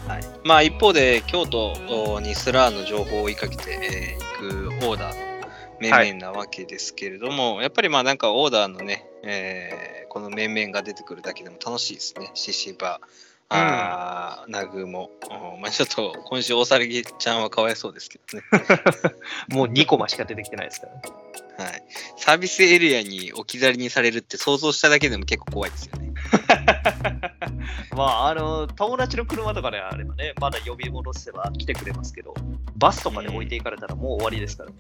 [0.09, 0.23] はい。
[0.45, 5.49] まあ一方で京都にスラーの情報を追いかけてい、くオーダーの
[5.81, 12.31] 面々なわけですけれども、やっぱりまあなんかオーダーのね、えーこの面々が出てくるだけでも楽しいですね。
[12.33, 13.03] 獅子場
[13.49, 15.11] あーナグモ、
[15.55, 18.45] うんまあ、ちょっと今週大さりちゃんはかわいそうですけどね
[19.55, 21.01] もう2コマしか出てきてないですからね。
[21.59, 21.83] はい。
[22.19, 26.06] サービスエリアに置き去りにされるって想像しただけでも結構怖いですよね。
[27.97, 32.35] まあ、あの、友達の車とかであればね、まだ呼び戻せば来てくれますけど、
[32.77, 34.77] バスとかで置いていかれたらもう終わりですからね。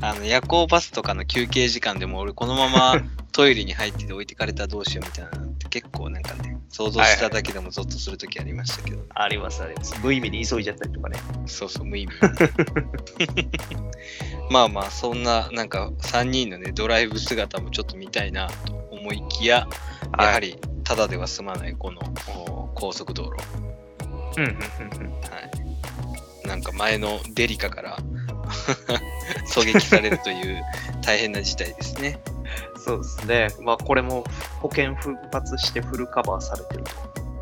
[0.00, 2.96] あの、夜行バスとかの休憩時間でも俺このまま
[3.32, 9.94] トイレに入ってて置いてかれたらどうしようみたいなのって結構なんかね、想像しただけでもゾッとするときありましたけど、あります、あります。
[10.02, 11.18] 無意味に急いじゃったりとかね。
[11.46, 12.20] そうそう、無意味に。
[14.50, 19.68] まあまあ、そんななんか3人のね、ドライブ姿もちょっと見たいなと思いきや、
[20.18, 23.32] やはりただでは済まないこのお高速道路。
[24.36, 25.12] うんうんうんうん。
[25.20, 25.26] は
[26.44, 26.46] い。
[26.46, 27.98] なんか前のデリカから
[29.52, 30.62] 狙撃されるという
[31.02, 32.20] 大変な事態ですね。
[32.84, 33.48] そうですね。
[33.62, 34.22] まあ、これも
[34.60, 36.90] 保険復活してフルカバーされてると。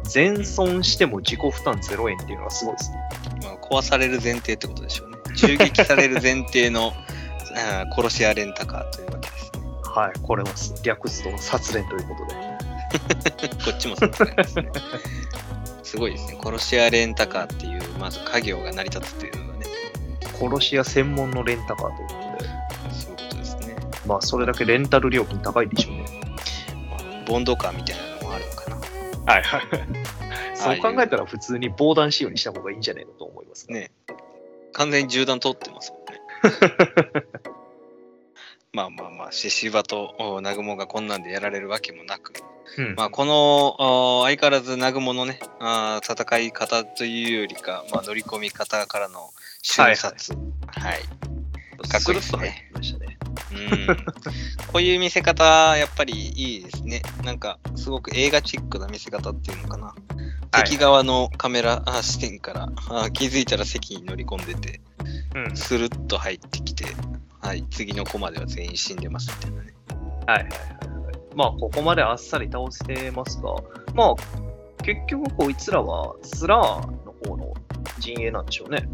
[0.05, 2.97] 全損しても自己負担0円っていうのがすごいですね。
[3.43, 5.19] まあ、壊される前提ってことでしょうね。
[5.35, 6.95] 銃撃される前提の
[7.95, 9.61] 殺し屋レンタカーというわけですね。
[9.83, 10.13] はい。
[10.23, 10.51] これも
[10.83, 12.54] 略すと殺練ということで。
[13.65, 14.71] こっちもそうですね。
[15.83, 16.39] すごいですね。
[16.43, 19.67] 殺し屋レンタカーっていう、まず家業が成り立つっていうのがね、
[20.39, 22.51] 殺し屋専門のレンタカーということで。
[22.91, 23.77] そういうことですね。
[24.07, 26.05] まあ、それだけレンタル料金高いでしょうね。
[26.91, 28.77] まあボンドカーみたいなのもあるのかな。
[29.33, 29.63] はいはい。
[30.55, 33.81] そう考えたら普通に防弾仕様にした方がいいんじゃないのと思いますね。
[33.81, 33.91] ね
[34.73, 36.21] 完全に銃弾通ってますもんね。
[38.75, 42.33] まあまあまあ、獅子場とお南雲がこんなんでやられるわけもなく、
[42.77, 42.95] うん。
[42.97, 49.31] まあ、このお相変わらず南雲のねあー戦い方というよりか、まあ、乗り込み方からの
[49.63, 50.33] 瞬殺、
[50.67, 51.03] はい
[51.89, 52.69] かっこいいですね
[54.73, 57.03] こういう見せ方、やっぱりいいですね。
[57.25, 59.87] なんか、すごく映画チックな見せ方っていうのかな。
[59.87, 60.25] はい
[60.63, 64.81] 敵側のカメラあ視点からあ気づいたら席に乗り込んでて、
[65.35, 65.57] うん。
[65.57, 66.85] スルッと入ってきて、
[67.41, 69.75] はい、次のコマでは全員死んでますみたいなね。
[70.27, 71.15] はいはいはいはい。
[71.35, 73.57] まあ、ここまであっさり倒してますが、
[73.95, 74.15] まあ、
[74.85, 77.55] 結局こいつらはスラーの方の
[77.99, 78.89] 陣営なんでしょうね。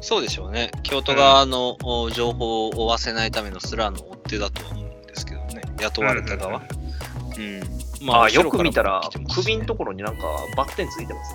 [0.00, 0.70] そうでしょうね。
[0.82, 5.62] 京都側の、お情報を追わせないためのスラーの追っ手だとは思うんですけどね。
[5.80, 6.58] 雇われた側。
[6.58, 6.62] う
[7.40, 8.06] ん。
[8.06, 9.00] まあ、よく見たら
[9.34, 10.22] 首のところになんか
[10.56, 11.34] バッテンついてます。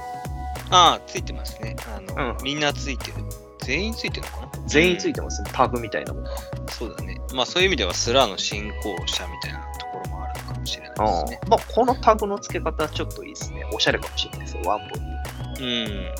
[0.70, 1.76] ああ、ついてますね。
[1.88, 3.14] あの、うんみんなついてる。
[3.60, 4.68] 全員ついてるのかな？
[4.68, 5.50] 全員ついててますね。
[5.54, 6.38] タグみたいなものが。
[6.70, 7.20] そうだね。
[7.34, 11.40] まあそういう意味ではスラーの信仰者みたいなところもあるのかもしれないあですね。
[11.50, 13.66] まあ、このタグの付け方ちょっといいですね。
[13.74, 14.62] おしゃれかもしれないですよ。
[14.66, 15.02] ワンポイ。
[15.60, 16.12] うん。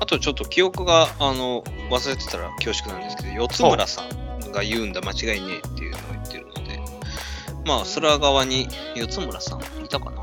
[0.00, 6.80] あとちょっと記憶が、あの、忘れてたら恐縮なんですけど、四つ村さんが言うんだ、間違いねえっていうのを言ってるので、
[7.64, 10.20] まあ、スラー側に四つ村さんいたかな、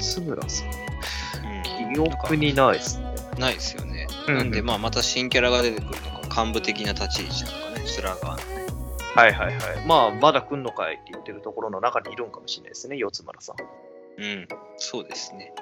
[0.00, 0.68] 津村さん。
[0.68, 3.14] うん、記憶にないですね。
[3.38, 4.06] ないですよね。
[4.26, 8.58] うんなんで、まあ、また新キャラが出てくるのか、幹部的な立ち位置なのかね、スラー側のね。
[9.14, 9.86] はいはいはい。
[9.86, 12.96] まあ、まだ来んのかいって言ってるところの中にいるんかもしれないですね。
[12.96, 13.56] 四つ村さん。
[14.18, 15.52] うん、そうですね。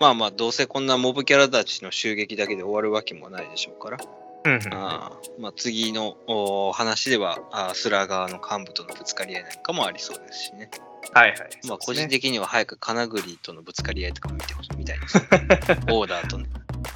[0.00, 3.98] まあまあ、どうせこんなモブキャラたちの襲撃だけで終わるわけもないでしょうから、
[4.44, 10.70] うんあーまあ、次のお話ではあースラー側の幹部とのぶつかり合いなんかもありそうですしね。
[11.12, 11.38] はいはい。
[11.68, 15.18] まあ、個人的には早く金栗とのぶつかり合いとかも見てほしいみたいです。
[15.90, 16.48] オーダーとね。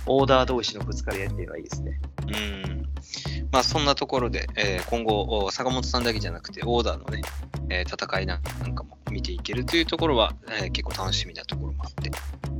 [0.06, 2.00] オーダー同士のぶつかり合いっていうのはいいですね。
[2.22, 2.30] う
[2.68, 2.79] ん。
[3.50, 7.22] まあ、そんなところで、えー今後、お坂本さんだけじゃなくて、オーダーのね、
[7.68, 8.42] えー戦いなん
[8.74, 12.10] かも見ていけるというところは、えー結構楽しみなところもあって、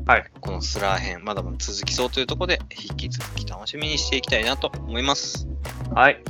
[0.07, 0.25] はい。
[0.41, 5.47] このスラー編、まだまだ続きそうというところで、引き続き楽しみにしていきたいなと思います。
[5.95, 6.23] はい。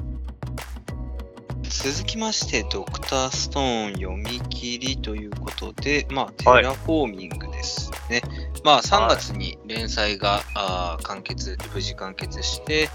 [1.70, 8.22] 続きまして、ドクターストーン読み切りということで、まあ、テはいラフォーミングですね。
[8.64, 12.88] まあ、3はい月に連載が、あー完結、無事完結して、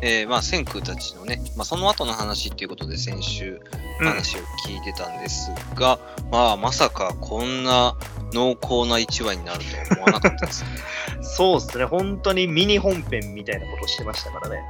[0.00, 3.60] えーまあ、千空たちのね、まあ、その後の話っていうことで先週
[4.00, 6.00] うん話を聞いてたんですが、
[6.32, 7.96] まあ、まさかこんな
[8.32, 10.70] 濃厚な1話になるとは思わなかったですね。
[11.22, 11.84] そうですね。
[11.84, 14.62] 本当にミニ本編みたいなことをしてましたからね。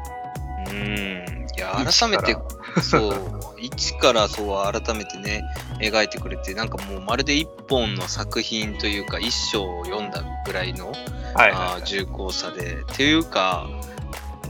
[0.73, 1.47] うん。
[1.57, 2.37] いや、改めて、
[2.81, 3.15] そう、
[3.59, 5.45] 一からそう改めてね、
[5.81, 10.93] 描いてくれて、なんかもうまるで一本の作品というか、一章を読んだぐらいの、
[11.35, 13.69] はいあー重厚さで、っていうか、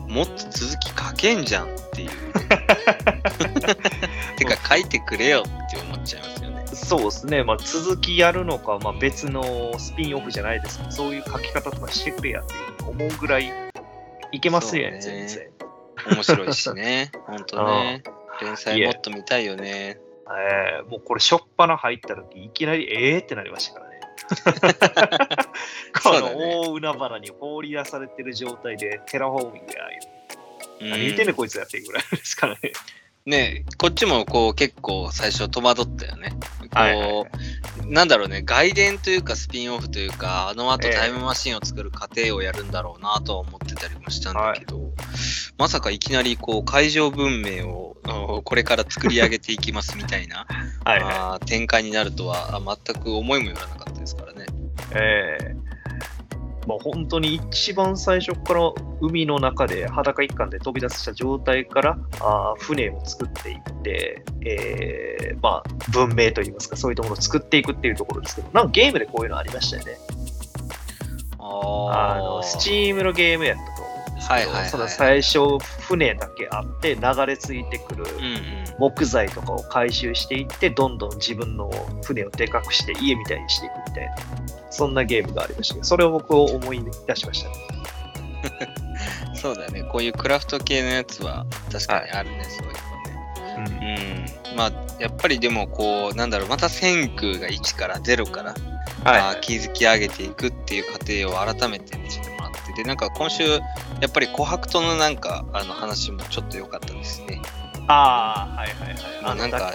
[0.09, 2.11] もっと続き書けんじゃんっていう。
[4.39, 6.65] てか、書いてくれよって思っちゃいますよね。
[6.73, 7.43] そうですね。
[7.45, 12.57] まあ、続きやるのか、まあ、別のスピンオフじゃないですけど、そういう書き方とかしてくれやってい
[12.87, 13.51] う思うぐらい
[14.33, 15.62] いけますよね、ね全然。
[16.11, 17.11] 面白いしね。
[17.27, 18.03] ほんとね。
[18.41, 19.99] 連載もっと見たいよね。
[20.29, 24.01] えーもうこれ、しょっぱな入った時いきなりえーってなりましたからね。
[26.03, 29.85] この大海原に放り出されてる状態でテラフォーミングや、
[30.81, 32.73] うん何言ってんねんこいつやっていうぐらいですからね。
[33.27, 36.31] ねこっちもこう結構最初戸惑ったよね。
[36.31, 37.13] こう、はいはい。
[37.13, 37.27] はい
[37.87, 40.95] なんだろうね、外伝というかスピンオフというか、あの後ええ。
[40.95, 44.81] タイムマシンを作る過程をやるんだろうなとは思ってたりもしたんだけど、
[45.59, 50.47] まさかいきなりこう海上文明をあこれから作り上げていきますみたいな
[50.85, 54.47] はい展開になるとはあ全く思いもよらなかったですからね。
[54.95, 55.72] ええ
[56.66, 69.96] まあ、本当に一番最初から海の中で裸一貫で飛び出した状態からあー船を作っていって、えーまあ、文明といいますかそういったものを作っていくっていうところですけどなんかゲームでこういうのありましたよね。
[71.38, 73.82] ああのスチームのゲームやった
[74.23, 78.63] ですけど、はいはいはいその最初船だけあって流れ着いてくるうんうん。
[78.79, 81.71] 木材とかを回収していってどんどん自分の
[82.05, 84.17] 船をでかくして家みたいにしていくみたいな
[84.71, 87.55] そんなゲームがありましたけどそれを僕を思い出しましたね
[89.35, 89.83] そうだよね。
[89.85, 94.27] こういうクラフト系のやつは確かにあるね、そういうのね。
[94.51, 94.57] うん。
[94.57, 98.55] まあ、やっぱりでもこう、なんだろう、また千空が1から0から、
[99.05, 102.32] あー築き上げていくっていう過程を改めて見せて
[102.75, 103.58] て、で、なんか今週、や
[104.06, 107.40] っぱり琥珀とのなんか、あの話もちょっと良かったですね。
[107.88, 108.96] ああ、はいはいはい。
[109.23, 109.73] まあなんだか、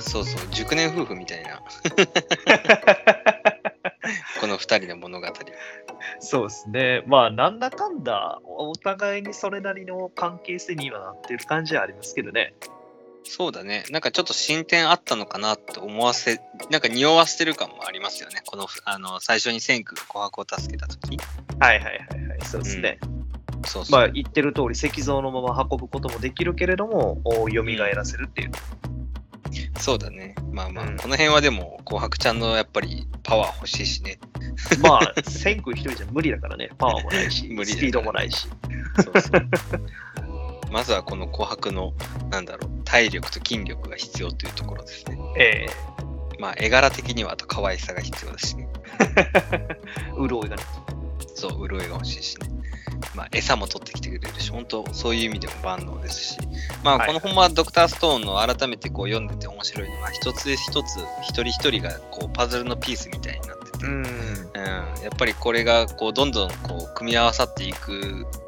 [0.00, 1.60] そうそう、熟年夫婦みたいな、
[4.40, 5.26] この二人の物語。
[6.20, 7.02] そうですね。
[7.06, 12.54] まあ、なんだかんだ、お互いにそれなりの関係性にはなってる感じはありますけどね。
[13.28, 13.84] そうだね。
[13.90, 18.42] なんかちょっと進展あったのかなって思わせ、なんか匂わせてる感もありますよね。
[18.46, 21.18] この、あの、最初に千空が琥珀を助けたとき。
[21.60, 22.44] はいはいはいはい。
[22.44, 22.98] そうですね。
[23.66, 24.00] そうそう。
[24.00, 27.62] まあ、言ってる通り、石像のまま運ぶこともできるけれども、お蘇
[27.94, 28.50] らせるっていう。
[29.78, 30.34] そうだね。
[30.50, 34.18] まあまあ、うんこの辺はでも、紅白ちゃんのやっぱりパワー欲しいしね。
[34.82, 36.70] まあ、千空一人じゃ無理だからね。
[36.78, 38.48] パワーもないし、 無理だよスピードもないし。
[39.04, 39.48] そうそう。
[40.70, 41.92] まずはこの紅白の、
[42.30, 45.18] なんだろう、体力と筋力が必要というところですね。
[45.36, 45.66] え
[46.38, 48.68] まあ、絵柄的にはあと可愛さが必要だしね。
[49.16, 49.28] え
[50.16, 50.62] 潤いがね。
[51.34, 52.48] そう、潤いが欲しいしね。
[53.14, 56.38] まあ、餌も取ってきてくれるし、本当そういう意味でも万能ですし。
[56.82, 63.90] まあ、はいこの本はドクターストーンの改めてこう読んでて面白いのは、一つ一つ、一人一人がこうパズルのピースみたいになってて、ん。
[63.90, 64.04] うん、
[65.02, 68.26] やっぱりこれがこうどんどんこう組み合わさっていく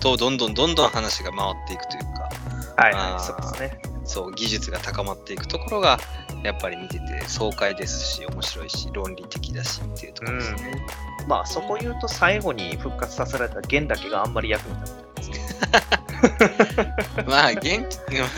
[0.00, 2.30] とどんどんどんどん話が回っていくというか
[2.76, 3.82] はい、はい、そうですね。
[4.04, 5.98] そう技術が高まっていくところが
[6.42, 10.86] やっぱり見てて爽快ですし面白いし論理的だしっていうところですね。
[11.28, 17.24] まあ、そこ言うと最後に復活させられた弦だけがあんまり役に立ってないですね。
[17.28, 17.86] まあゲン、ま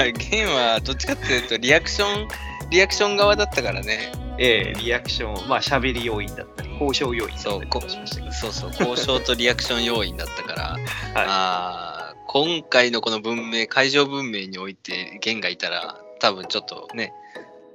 [0.04, 2.28] あ、ゲンはどっちかっていうとリアクション
[2.70, 8.32] リアクション側だったからねええリアクション、まあ、喋り要因だったり、交渉要因だったりそうこしましたけど。
[8.32, 10.80] そうそう交渉とリアクション要因だったから、 はい
[11.14, 12.02] あー
[12.32, 17.12] 今回のこの文明海上文明においてゲンがいたら多分ちょっとね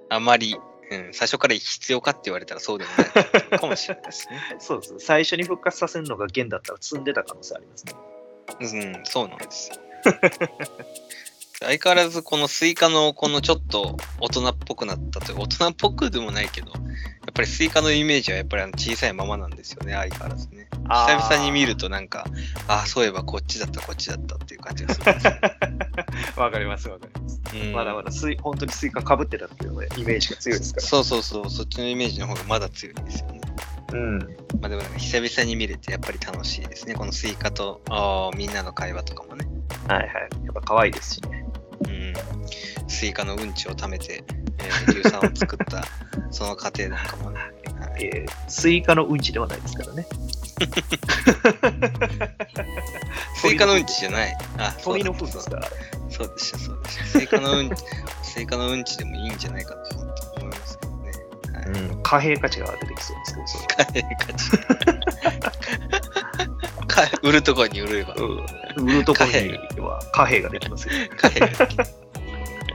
[0.09, 0.57] あまり、
[0.89, 2.89] うん、最初から必要かって言われたらそうでも
[3.51, 4.39] ないかもしれないですね。
[4.57, 4.99] そうです。
[4.99, 7.93] 最初に復活させるのがゲンだったら詰んでた可能性ありますね。
[8.59, 9.77] うん、そうなんですよ。
[11.59, 22.25] 相変わらずこのスイカのこのちょっと大人っぽくなったという大人っぽくでもないけどやっぱりスイカのイメージはやっぱりあの小さいままなんですよね相変わらずね久々に見るとなんか
[22.67, 25.05] ああそういえばこっちだったこっちだったっていう感じがする
[26.37, 27.41] わかります、わかります。
[27.53, 33.41] うんまだまだスイ本当にスイカかぶってたっていうのがイメージが強いですかそうそうそうそっちのイメージの方がまだ強いんですよね
[33.91, 33.99] ら。
[33.99, 34.19] うん。
[34.19, 34.25] ま
[34.63, 37.81] あでもなんか久々に見れてやっぱり楽しいですねこのスイカと
[38.35, 39.47] みんなの会話とかもね
[39.87, 40.09] はいはい。
[40.45, 41.46] やっぱ可愛いですしね。
[42.87, 44.23] うん、スイカのうんちを貯めて、
[44.59, 45.83] えー、硫酸を作った
[46.31, 47.45] その過程なんかもね、は
[47.99, 50.05] いえースイカのうんちではないですからね。
[53.35, 54.37] スイカのうんちじゃない。
[54.57, 54.85] あ、です
[55.49, 55.55] か？
[55.57, 55.67] ら。
[56.09, 57.05] そうでした、そうでした。
[57.05, 57.75] スイカのうんち、
[58.23, 60.07] スイカのうんちでもいいんじゃないかと思
[60.37, 61.11] 思いますけどね。
[61.53, 61.65] はい。
[61.67, 62.03] うん。
[62.03, 64.49] 貨幣価値が出てきそうですけど、それ貨幣価値。
[66.87, 68.89] か売るところに売れば、うん。
[68.89, 70.93] 売るところには貨幣ができますよ。
[71.17, 71.47] 貨幣が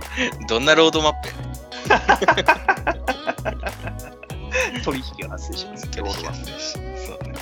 [0.49, 1.35] どんなロードマップや？
[4.85, 5.89] 取引が発生します。
[5.91, 6.73] 取引発生し
[7.07, 7.35] そうね。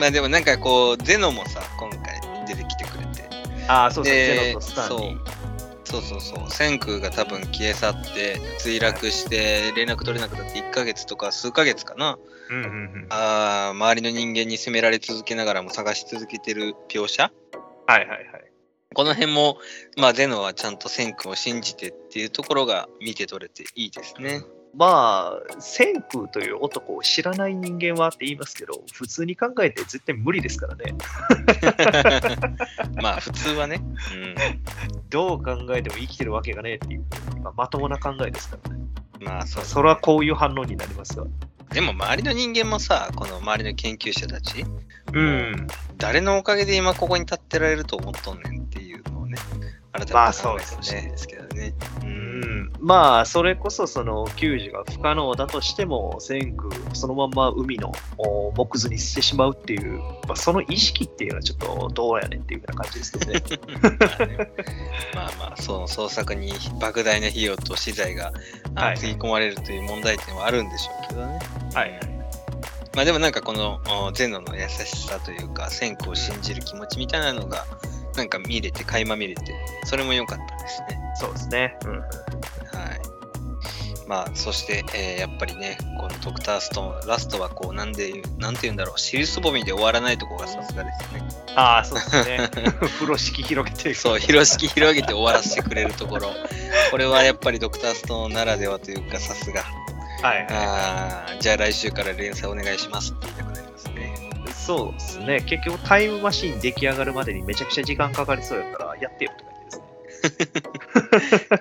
[0.00, 3.28] まあでもなんかこう、ゼノもさ、今回出てきてくれて、
[3.68, 4.14] ああ、そうそう。
[4.14, 5.18] でゼロとスターに。
[5.84, 12.16] そうそうそう、千空が多分消え去って、墜落して、連絡取れなくなって1ヶ月とか数ヶ月かな、
[12.48, 13.06] うんうんうん。
[13.10, 17.30] あー周りの人間に責められ続けながらも探し続けてる描写
[17.86, 18.51] はいはいはい。
[18.94, 19.58] この辺も、
[19.96, 24.42] まあ、ゼノはちゃんと千空を信じてっていうところが見て取れていいですね。
[24.74, 30.94] まあ、千空という男を知らない人間はって言いますけど、普通に考えて絶対無理ですからね。
[33.02, 33.82] まあ、普通はね。
[35.10, 37.04] どう考えても生きてるわけがねえっていう、
[37.42, 38.80] まあ、まともな考えですからね。
[39.20, 39.26] うん。
[39.26, 39.64] まあ、そう。
[39.64, 41.26] それはこういう反応になりますわ。
[41.70, 44.64] でも、周りの人間もさ、この周りの研究者たち、
[45.12, 45.66] うん。
[45.98, 48.61] 誰のおかげで今ここに立ってられると思っとんねん
[50.12, 51.74] まあそうですねですけどね。
[52.02, 52.06] う。
[52.06, 63.42] うんん、まあ、それこそその救助が不可能だとしても、千空をそのまま海のお木図にしてしまうっていう、まあ、その意識っていうのはちょっとどうやねんっていうような感じですけどね。
[64.02, 64.36] まあね
[65.14, 68.32] まあまあ、その創作に莫大な費用と資材が
[68.96, 71.38] つぎ込まれるという問題点はあるんでしょうけどね。
[71.74, 72.00] はい。
[72.94, 77.64] まあでもなんかこのおゼノの優しさというか、千空を信じる気持ちみたいなのが、
[78.16, 79.54] なんか見れて、垣間見れて、
[79.84, 81.00] それも良かったですね。
[81.14, 81.76] そうですね。
[81.84, 81.98] うん。
[82.00, 82.08] はい。
[84.08, 91.22] まあ、そして、えーやっぱりね、このドクターストーン、ラストはこう、なんで、なんて言うんだろう、尻すぼみで終わらないとこがさすがですね。
[91.54, 92.50] ああ、そうですね。
[92.98, 96.30] 風呂敷広げてそう、広敷広げて終わらせてくれるところ。
[96.90, 99.62] これはやっぱりドクターストーンならではというか、さすが。
[100.22, 100.46] はいはい。
[100.50, 104.30] あーじゃあ来週から連載お願いしますって言いたくなりますね。
[104.66, 105.40] そうですね。
[105.40, 109.74] 結局タイムマシーン出来上がるまでにめちゃくちゃ時間かかりそうやから、やってよって感じ
[110.30, 110.40] です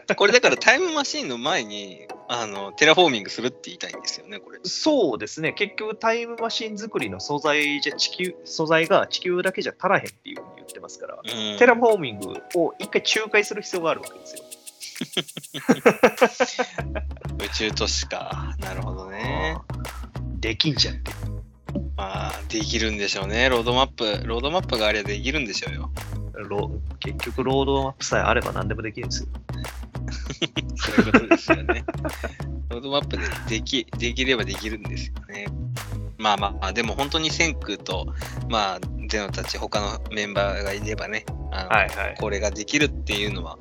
[0.08, 0.10] ね。
[0.16, 4.60] これだからタイムマシーンの前に、あの、テラフォーミングするって言いたいんですよね、これ。
[4.64, 5.54] そうですね。
[5.54, 14.44] 結局タイムマシン作りの素材じゃ地球、素材が地球だけじゃ足らへんっていうふうに言ってますから、うんテラフォーミングを一回仲介する必要があるわけですよ。
[17.44, 18.56] 宇宙都市か。
[18.60, 19.58] なるほどね。
[20.40, 21.12] できんじゃんって。
[22.32, 23.50] まあ、できるんでしょうね。
[23.50, 25.92] ロードマップ、ロードマップがあればできるんでしょうよ。
[26.34, 29.30] ロ結局、ロードマップさえあれば何でもできるんですよ。
[30.76, 31.84] そういうことですよね。
[32.70, 35.48] ロードマップでできできればできるんですよね。
[36.18, 38.08] まあまあ、でも本当に千空と、
[38.48, 38.80] まあ、
[39.10, 42.16] ゼノたち、他のメンバーがいればね、あのはいはい。
[42.18, 43.58] これができるっていうのは、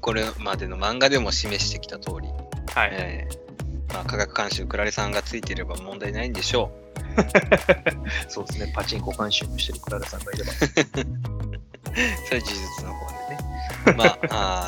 [0.00, 2.28] これまでの漫画でも示してきた通り、
[2.74, 2.90] はい。
[2.92, 3.50] えー
[3.94, 6.70] まあ、科学監修クラレさんがついていれば問題ないんでしょ
[8.28, 8.72] そうですね。
[8.74, 10.50] パチンコ監修もしてるクララさんがいれば。
[10.52, 10.54] う。
[12.26, 13.96] それは事実の方でね。
[13.96, 14.18] まあ、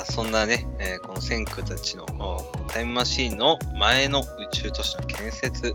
[0.00, 2.06] あーそんなね、えーこの千空たちの
[2.68, 5.72] タイムマシーンの前の宇宙都市の建設、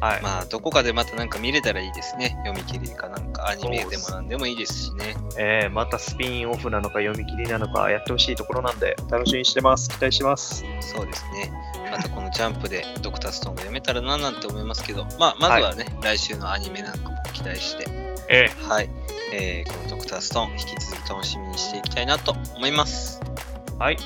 [0.00, 0.22] はい。
[0.22, 2.36] まあ、どこかでまたなんか見れたらいいですね。
[2.44, 5.16] 読み切りかなんか、アニメでもなんでもいいですしね。
[5.38, 9.88] えー、またスピンオフなのか読み切りなのかやってほしいところなんで、楽しみにしてます。
[9.88, 10.64] 期待してます。
[10.80, 11.52] そうですね。
[11.90, 17.86] またこのジャンプでドクターストーンが読めたらななんて思いますけど、まあ、まずはね、来週のアニメなんかも期待して、
[18.28, 18.90] えはい。
[19.32, 23.20] えーこのドクターストーン、引き続き楽しみにしていきたいなと思います。
[23.20, 23.98] ー、はい。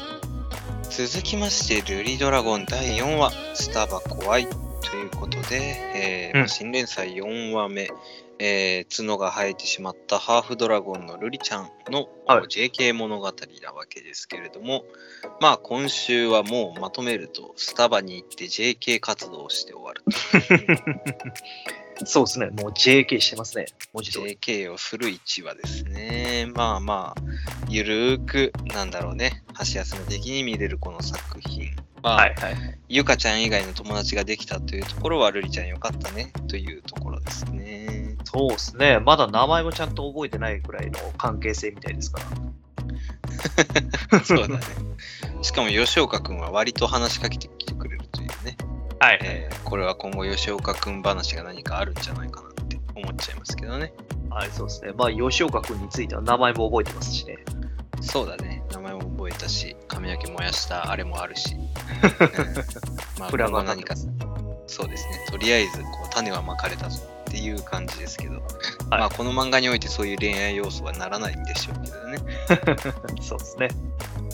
[0.91, 4.49] 続きまして、ルリドラゴン第4話、スタバ怖い
[4.81, 7.91] ということで、えー新連載4話目、
[8.39, 14.85] えー角が生えてしまったハーフドラゴンのルリちゃんの、はい JK 物語なわけですけれども、
[15.41, 20.11] まあ今週はもうまとめると、スタバに行って JK 活動をして終わると。
[22.07, 22.47] そうですね。
[22.47, 23.66] もう JK してますね。
[23.93, 24.11] 文字。
[24.11, 26.47] JK をする1話ですね。
[26.55, 27.22] まあまあ、
[27.68, 31.70] ゆるーく、なんだろうね、箸休め的に見れるこの作品。
[32.03, 32.78] まあ、はいはい。
[32.88, 38.16] ゆかちゃん以外の友達ができたというところは、るりちゃんよかったねというところですね。
[38.24, 38.98] そうですね。
[39.01, 42.20] まだ名前もちゃんと覚えてないくらいの関係性みたいですか
[44.11, 44.20] ら。
[44.24, 44.61] そうだね。
[45.42, 48.57] しかも吉岡くんは割と話しかけてきてくれるというね。
[48.98, 53.92] はいえーこれは今後吉岡くん話が何かあるんじゃないかなって思っちゃいますけどね。
[54.30, 54.92] はい、そうですね。
[54.96, 57.36] まあ、吉岡君については名前も覚えてますしね。
[58.01, 58.64] そうだね。
[58.72, 59.01] 名前も
[59.31, 61.55] 覚えたし、髪の毛燃やしたあれもあるし。
[61.55, 61.62] う ん
[63.18, 64.41] まあ、プラ今後何かが何か。
[64.66, 65.26] そうですね。
[65.31, 68.43] とりあえずこう種はまかれたぞっていう感じですけど、はい
[68.91, 72.18] まあこの漫画においてそういう恋愛要素はならないんでしょうけどね。
[73.22, 73.68] そうですね。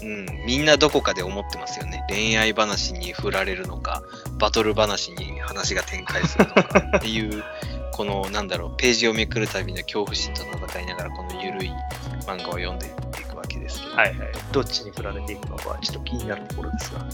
[0.03, 2.05] うん、みんなどこかで思ってますよね。
[2.09, 4.03] 恋愛話に振られるのか、
[4.38, 7.42] バトル話に話が展開するのかっていう、
[7.92, 11.72] このなんだろう、ページをめくるたびの恐怖心と戦いながら、このゆるい
[12.26, 13.25] 漫画を読んでいく
[13.66, 14.32] ですけど、はいはい。
[14.52, 17.06] どっちに振られていくのかはちょっと気になるところですが。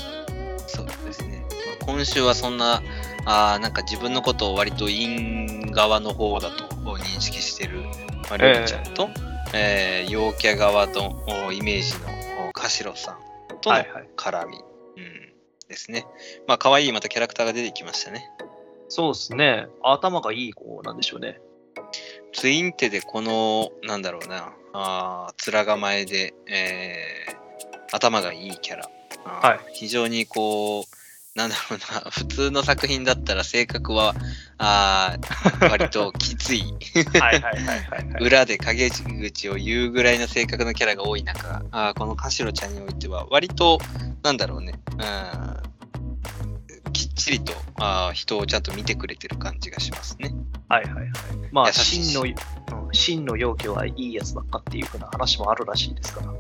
[0.66, 1.44] そうですね。
[1.50, 2.82] まあ今週はそんな、
[3.24, 7.82] あーなんか自分のことを割と陰側の方だと認識してる、
[8.28, 9.09] まあ、ルリちゃんと、
[9.55, 13.18] えー陽キャ側のおイメージのおカシロさん
[13.61, 14.09] とのはいはい。
[14.16, 14.61] 絡み、う
[15.00, 15.32] ん、
[15.68, 16.07] ですね。
[16.46, 18.28] まあ、可愛いまたキャラクターが出てきましたね。
[18.88, 19.68] そうですね。
[19.82, 21.40] 頭がいい子なんでしょうね。
[22.32, 27.43] ツインテでこの、なんだろうな、あー面構えで、えー
[27.95, 28.91] 頭がいいキャラ。
[29.25, 34.14] はい非常にこう、なんだろうな、 普通の作品だったら性格は、
[34.59, 36.75] あー割ときつい。
[38.20, 43.79] 裏で陰口を言うぐらいの性格のキャラが多い中、あーこのカシロちゃんにおいては、割と、
[44.23, 44.99] なんだろうね、うん、
[46.93, 50.34] きっちりとあー人をちゃんと見てくれてる感じがしますね。
[50.68, 51.11] はいはいはい。
[51.51, 52.34] まあ、真の、うん、
[52.93, 56.32] 真の容器はいいやつばっかっていうふうな話もあるらしいですから。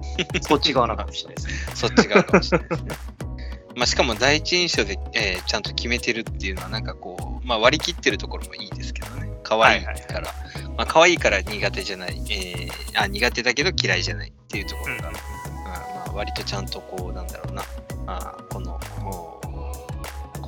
[0.42, 1.76] そっち側なのかもしれないですね。
[1.76, 2.96] そっち側かもしれないですね。
[3.76, 9.30] まあ、しかも第一印象で、えーちゃんと決めてるっていうのは、なんかこう、まあ、割り切ってるところもいいですけどね。
[9.42, 9.94] 可愛いから。
[9.94, 10.50] はいはい
[10.80, 15.20] まあ、可愛いから苦手じゃない、えーあ、苦手だけど嫌いじゃないっていうところが、うんうん
[15.64, 17.62] まあ、割とちゃんとこう、なんだろうな、
[18.06, 19.29] あーこの、お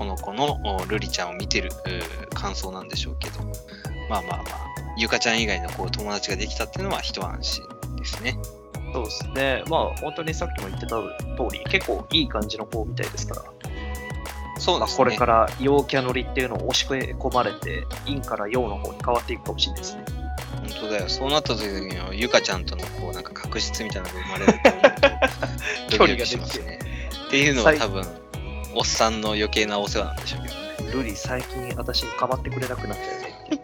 [0.02, 1.70] この子のおルリちゃんを見てる
[2.34, 3.40] 感想なんでしょうけど、
[4.08, 4.44] まあまあまあ、
[4.96, 7.64] ゆかちゃん以外のこう友達ができたっていうのは一安心
[7.96, 8.36] ですね。
[8.92, 9.64] そうですね。
[9.68, 11.02] まあ、本当にさっきも言ってた通
[11.52, 13.42] り、結構いい感じの子みたいですから。
[13.42, 14.96] まあ、そうですね。
[14.96, 20.04] これから陽キャ乗りっていうのを押し込まれて、陰から陽の方に変わっていくかもしれないですね。
[20.60, 21.08] 本当だよ。
[21.08, 26.82] そうなった時には、ゆかちゃんとのこう、なんか確執みたいなのが生まれると思うと、 距離ができて。
[27.28, 28.06] っていうのは多分、
[28.74, 30.60] おっさんの余計なお世話なんでしょうけどね。
[30.92, 33.62] ルリ、最近私に構ってくれなくなったよねって。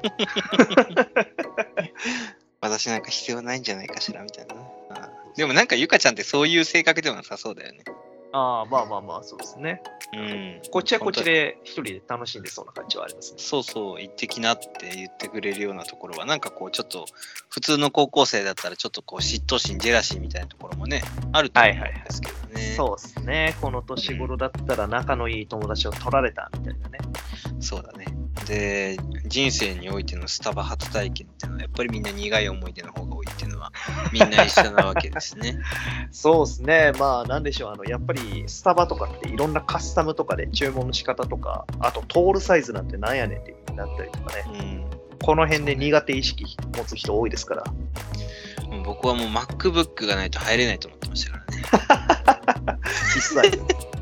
[2.61, 4.61] 私なんか必要ないんじゃないかしらみたいなね。
[4.91, 7.85] あーでもなんかゆかちゃんってそういう性格ではなさそうだよね。
[8.33, 9.83] ああ、まあまあまあ、そうですね。
[10.13, 10.61] うん。
[10.71, 13.39] こっちはこっちで一人で楽しんでそうな感じはありますね。
[13.39, 17.07] そうそう、行ってきなって言ってくれるようなところは、なんかこう、ちょっと、
[17.49, 21.03] 普通の高校生だったら、ちょっとこう、嫉妬心、ジェラシーみたいなところもね、
[21.33, 22.75] あると思うんですけどね。
[22.77, 23.57] そうですね。
[23.61, 26.99] この年頃だったら仲のいい友達を取られたみたいなね。
[27.61, 28.07] そうだね。
[28.47, 33.73] で、人生においてのスタバ初体験っていうのは、やっぱりみんな苦い思い出の方が多いっていうのは
[34.13, 35.59] みんな一緒なわけですね。
[36.11, 36.93] そうですね。
[36.99, 37.73] まあ、なんでしょう。
[37.73, 44.45] あの、やっぱりスタバとかっていろんなカスタムとかで注文の仕方とか、あと、トールサイズなんてなんやねんってなったりとかね。
[44.61, 44.63] う
[44.95, 46.45] んこの辺で苦手意識
[46.77, 47.65] 持つ人多いですから。
[48.85, 52.79] 僕はもう MacBook がないと入れないと思ってましたからね。
[53.15, 53.98] 必須アイテム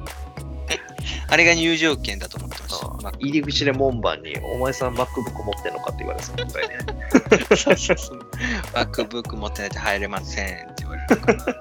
[1.28, 2.86] あれが入場券だと思ってました。
[2.86, 6.76] Mac 入り口で門番に、お前さん MacBook 持ってんのかって言われそうぐらいね。
[7.57, 8.26] そうそうそう
[8.74, 11.54] MacBook 持ってないと入れませんって言われるから。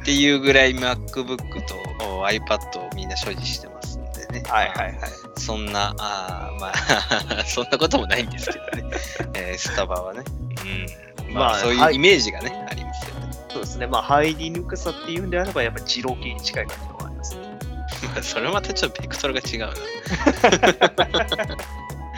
[0.00, 1.74] っていうぐらい MacBook と
[2.08, 4.42] お iPad をみんな所持してますんでね。
[4.46, 4.96] はいはいはい。
[5.36, 8.96] そんな、あーまあ、 そんなこともないんですけどね。
[9.34, 10.22] えースタバはね。
[10.64, 11.34] うん。
[11.34, 13.30] まあ、まあそういうはいイメージがね、ありますよね。
[13.50, 13.86] そうですね。
[13.86, 16.89] まあ、入りにくさっていうんであれば、やっぱ二郎系に近い感じ
[18.22, 19.68] それはまたちょっとベクトルが違うな。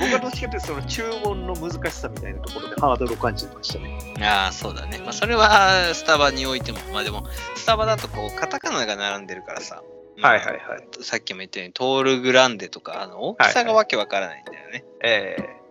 [0.01, 3.99] 僕はどっちかというと、その注文の難しさみたいなところでハードルを感じてましたね。
[4.21, 4.99] ああ、そうだね。
[4.99, 7.25] まあ、それはスタバにおいても、まあでも、
[7.57, 9.83] スタバだとこう、カタカナが並んでるからさ。
[10.21, 10.59] はいはいはい。
[11.03, 14.85] さっきも言ったように、トールグランデとか、あの大きさがわけわからないんだよね。
[15.03, 15.63] ええ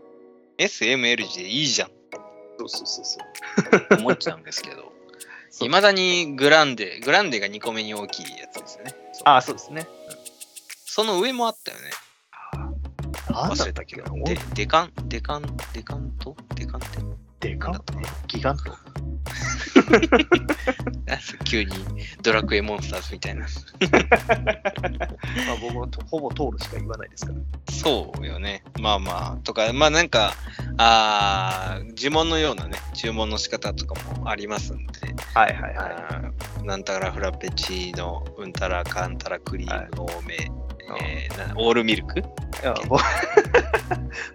[0.65, 1.89] SML 字でいいじゃん
[2.59, 3.99] そうそうそうそう。
[3.99, 4.91] 思っちゃうんですけど、
[5.65, 8.95] いまだにグランデ、グランデが2個目に大きいやつですよね。
[9.23, 9.87] ああ、そうですね。
[10.93, 11.89] その上もあったよね。
[13.29, 13.95] なんだ忘れったっけ？
[13.95, 14.03] な。
[14.25, 16.35] でデカン、デカン、デカント？
[16.53, 16.81] デカン
[17.39, 17.83] テでかっ
[18.27, 18.73] ギガント？
[21.09, 21.71] あ急に
[22.21, 23.45] ドラクエモンスターズみたいな。
[25.47, 27.39] まあ、僕はとほぼ通るしか言わないですから。
[27.73, 28.61] そうよね。
[28.81, 30.33] まあまあ、とか、まあなんか、
[30.75, 34.93] あー呪文のようなね、注文の仕方とかもありますんで、
[35.33, 35.85] はいはいは
[36.57, 40.35] あーなんたらフラペチーノ、うんたらかんたらクリーム多め、
[41.01, 42.23] えーなオールミルク？
[42.87, 43.03] 僕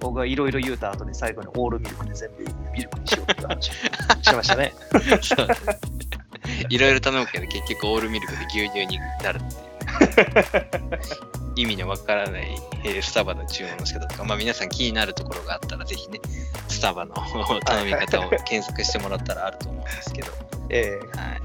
[0.01, 4.73] 僕はいろいろ言うた後に最後にオールミルクで全部ミルクにしようって話をしてましたね。
[6.69, 10.91] いろいろ頼むけど、結局オールミルクで牛乳になるっていう。
[10.91, 10.99] ね、
[11.57, 16.21] 意味のわからない、えースタバの注文の仕方とか、まあ皆さん気になるところがあったら、ぜひね、
[16.69, 17.15] スタバの
[17.65, 20.33] 頼み方を検索してもらったらあると思うんですけど、
[20.71, 20.99] え。
[21.17, 21.41] はい。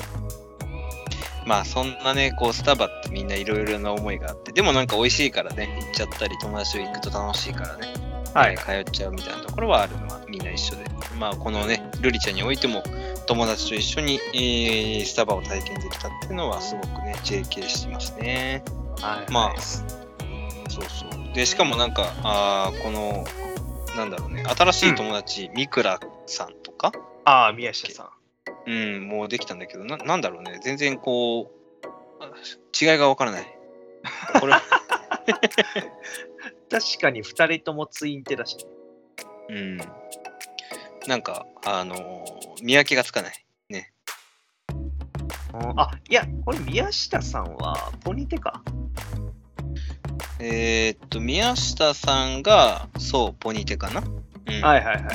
[1.45, 7.93] まあそんなね、こうスタバってみんないろいろな思いがあって、でもなんか美味しいからね、行っちゃったり、友達と行くと楽しいからね、
[8.35, 8.53] えはい。
[8.53, 10.85] えー通っちゃうみたいなところはあるのはみんな一緒で、
[11.19, 12.83] まあこのね、ルリちゃんにおいても、
[13.27, 18.63] 友達と一緒に、えースタバを体験できたっていうのはすごくね、JK してますね。
[19.01, 19.83] はい、まあそ
[20.81, 21.33] うそう。
[21.33, 23.25] で、しかもなんか、あーこの、
[23.95, 26.91] なんだろうね、新しい友達、ミクラさんとか、
[27.25, 28.20] ああ、宮下さん。
[28.65, 31.55] うん、もうできたんだけど、ななんだろうね、全然こう、
[32.19, 32.31] あ
[32.79, 33.57] 違いがわからない。
[34.39, 34.53] これ、
[36.69, 38.57] 確かに2人ともツインテだし。
[39.49, 39.77] うん。
[41.07, 43.45] なんか、あのー見分けがつかない。
[45.75, 48.61] あ、いや、これ宮下さんはポニテか。
[50.39, 55.07] えーっと、宮下さんが、そう、ポニテかなうん、はいはいはいはいはい。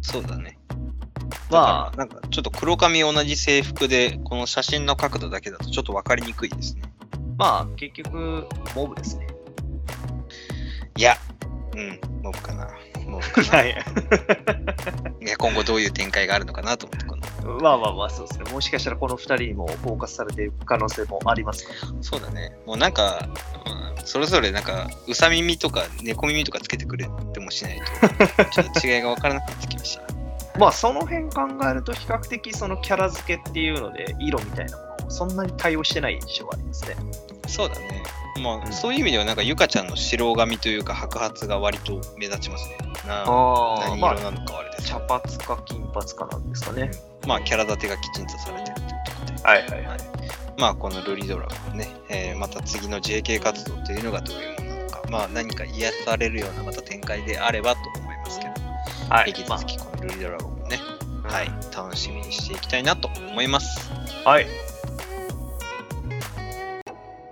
[0.00, 0.57] そうだね。
[1.50, 6.82] まあ、なんかちょっと黒髪同じ制服で、この写真の角度だけだとちょっと分かりにくいですね。
[7.36, 9.26] まあ、結局、モブですね。
[10.96, 11.16] いや、
[11.74, 12.68] うん、モブかな。
[13.06, 13.62] モブかな。
[13.62, 13.70] い。
[15.24, 18.50] いや、今後どういう展開があるのかなと思って、このまあまあまあ、そうですね。
[18.52, 21.66] もしかしたらこの2人にもフォーカスされている可能性もあります。
[22.02, 22.56] そうだね。
[22.66, 23.28] もうなんか、
[23.64, 23.78] うん
[24.08, 30.07] それぞれなんか、うさ耳とか猫耳とかつけてくれてもしないと、ちょっと違いが分からなくなってきました。
[30.58, 36.96] まあ、その辺考えると、比較的そのキャラ付けっていうので、色みたいなものをそんなに対応してない印象がありますね。
[37.46, 38.02] そうだね。
[38.42, 42.76] まあ、うんそういう意味では、なんか、ゆかちゃんの白髪というか、白髪が割と目立ちますね。
[43.06, 46.90] なあまあ、何色なのかはあれですけ茶ど、髪か金髪かなんですかね。
[47.26, 49.98] まあ、キャラ立てがきちんとされてるということで、はいはいはい。
[50.58, 58.52] まあ、このルリドラゴンね、えーまた次の JK 活動というのがどういうものなのか、まあ、何か癒されるようなまた展開であればと思いますけど、
[59.08, 60.78] は引き続きルリドラゴンをね、
[61.22, 63.90] まあはい、楽しみにしていきたいなと思います。
[64.24, 64.46] はい。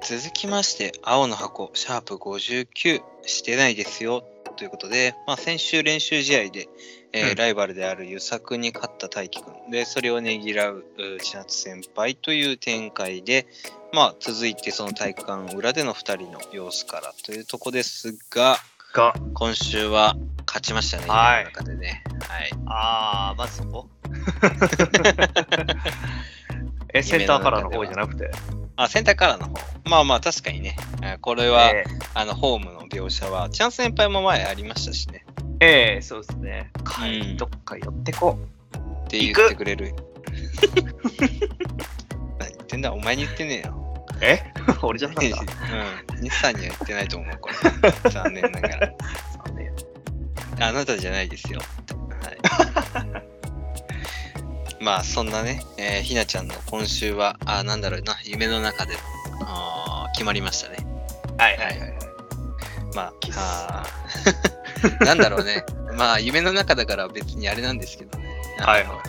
[0.08, 4.22] 続きまして、青の箱、シャープ59、してないですよ。
[4.56, 6.68] ということで、まあ、先週練習試合で、
[7.12, 13.46] えーうんライバルである遊作に勝った大輝くんで、それをねぎらうう千夏先輩という展開で、
[13.92, 18.58] まあ、続いてその体育館裏での2人の様子からというとこですが、
[18.96, 20.16] が、今週は
[20.46, 22.02] 勝ちましたね、はい中でね。
[22.28, 22.50] はい。
[22.66, 23.88] あー、まずそこ？
[26.94, 28.30] え、センターカラーの方じゃなくて？
[28.76, 29.54] あ、センターカラーの方。
[29.84, 31.84] まあまあ、確かにね、えーこれは、え
[32.14, 35.26] あの、ホームの描写は、チャンス先輩も前ありましたしね。
[35.36, 36.70] ーえーそうですね。
[37.02, 38.38] うんどっか寄ってこ
[39.04, 39.94] って言ってくれる。
[42.38, 43.85] 何言ってんだお前に言ってねえよ。
[44.20, 44.42] え？
[44.82, 45.40] 俺じゃなかった
[46.16, 46.22] うん。
[46.22, 47.54] 日産には言ってないと思う、これ。
[48.10, 48.92] 残念ながら。
[49.46, 49.72] そうね
[50.60, 51.60] あなたじゃないですよ。
[51.60, 52.30] は
[53.20, 53.22] い。
[54.82, 58.94] まあ、そんなね、えーひなちゃんの今週は、あなんだろうな、夢の中で
[59.42, 60.76] あー決まりましたね。
[61.38, 61.94] はいはいはい。
[62.94, 65.64] まああーなんだろうね。
[65.96, 68.26] まあ、夢の中だから別にあれなんですけどね。
[68.58, 69.00] はいあの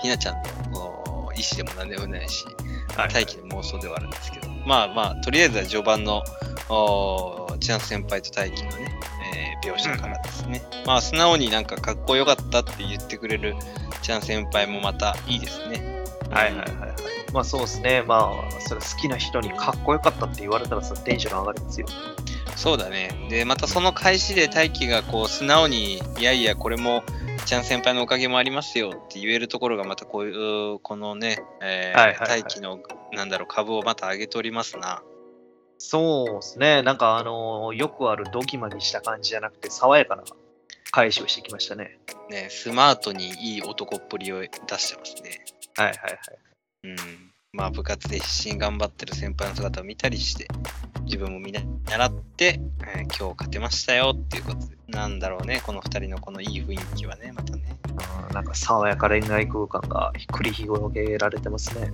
[0.00, 0.42] ひなちゃん
[0.72, 0.80] の
[1.26, 2.44] お意思でも何でもないし、
[2.96, 6.22] はい大気の妄想ではあるんですけど、まあまあ、とりあえずは序盤の
[7.60, 8.98] 千夏先輩と大気のね、
[9.34, 13.54] えー描写からですね、まあ素直になんかかっこよかったって言ってくれる
[14.02, 16.04] 千夏先輩もまたいいですね。
[16.30, 16.94] はいはいはいはい。
[17.32, 18.02] まあそうですね。
[18.02, 21.86] まあ、それ好きな人にかっこよかったって言われたらさ、テンション上がりますよ。
[22.56, 23.26] そうだね。
[23.30, 27.02] で、またその開始で大輝がこう素直に、いやいや、これも
[27.46, 32.78] ちゃん先輩のおかげもありますよって言えるところがまたこういう、このね、えーはいはいはい大輝の、
[33.14, 35.02] なんだろう、株をまた上げておりますな。
[35.78, 36.82] そうですね。
[36.82, 40.22] なんかあのよくあるドギマギした感じじゃなくて、爽やかな
[40.90, 41.98] 返しをしてきましたね。
[42.30, 44.48] ね、スマートにいい男っぷりを出
[44.78, 45.44] してますね。
[45.76, 46.18] はいはいはい。
[46.84, 46.96] うん。
[47.52, 50.48] まあ部活で必死に頑張ってる先輩の姿を見たりして、
[51.04, 57.76] 自分も見習って、えー今日勝てましたよっていうことで、なんだろうね、この二人のこのいい雰囲気はね、またね。
[58.28, 61.92] うんなんか爽やか恋愛空間が繰り広げられてますね。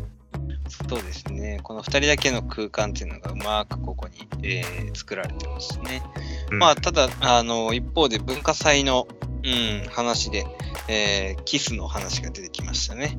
[0.89, 1.61] そうですね。
[1.62, 6.03] この2人だけの空間っていうのがうまくここに、えー作られてますね。
[6.51, 9.07] まあ、ただ、あの、一方で文化祭の、
[9.45, 10.47] うん、話で、
[10.89, 13.16] えーキスの話が出てきましたね。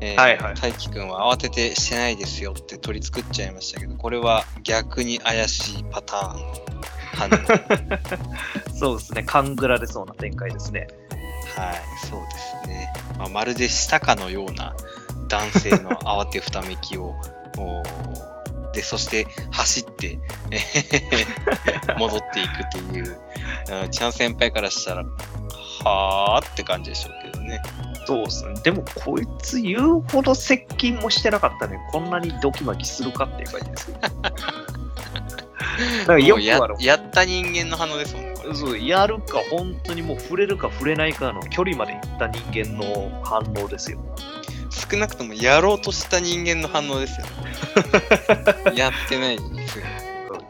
[0.00, 6.54] えーはいはい大輝くんは慌ててしてないですよって取り作っちゃいましたけど、これは逆に怪しいパターンの
[7.14, 8.74] 反応。
[8.78, 9.22] そうですね。
[9.24, 10.88] 勘ぐられそうな展開ですね。
[11.56, 12.92] はい、そうですね。
[13.18, 14.76] まあ、まるでしたかのような
[15.28, 17.14] 男性の慌てふためきを、
[18.72, 20.18] で、そして走って、
[21.98, 23.18] 戻っていくという、
[23.82, 25.04] うんチャン先輩からしたら、
[25.84, 27.60] はーって感じでしょうけどね。
[28.06, 28.54] そうですね。
[28.62, 33.92] でもこいつ言うほど接近もしてなかったのに、こんなにドキマキするかっていう感じです
[36.06, 36.74] からよくある。
[36.80, 38.34] やった人間の反応ですもんね。
[38.54, 43.98] そうやるか、本当にもう触れるか触れないかの距離まで行った人間の反応ですよ。
[44.78, 47.26] 少なくともやろうとした人間の反応ですよ
[48.74, 49.84] やってないですよ。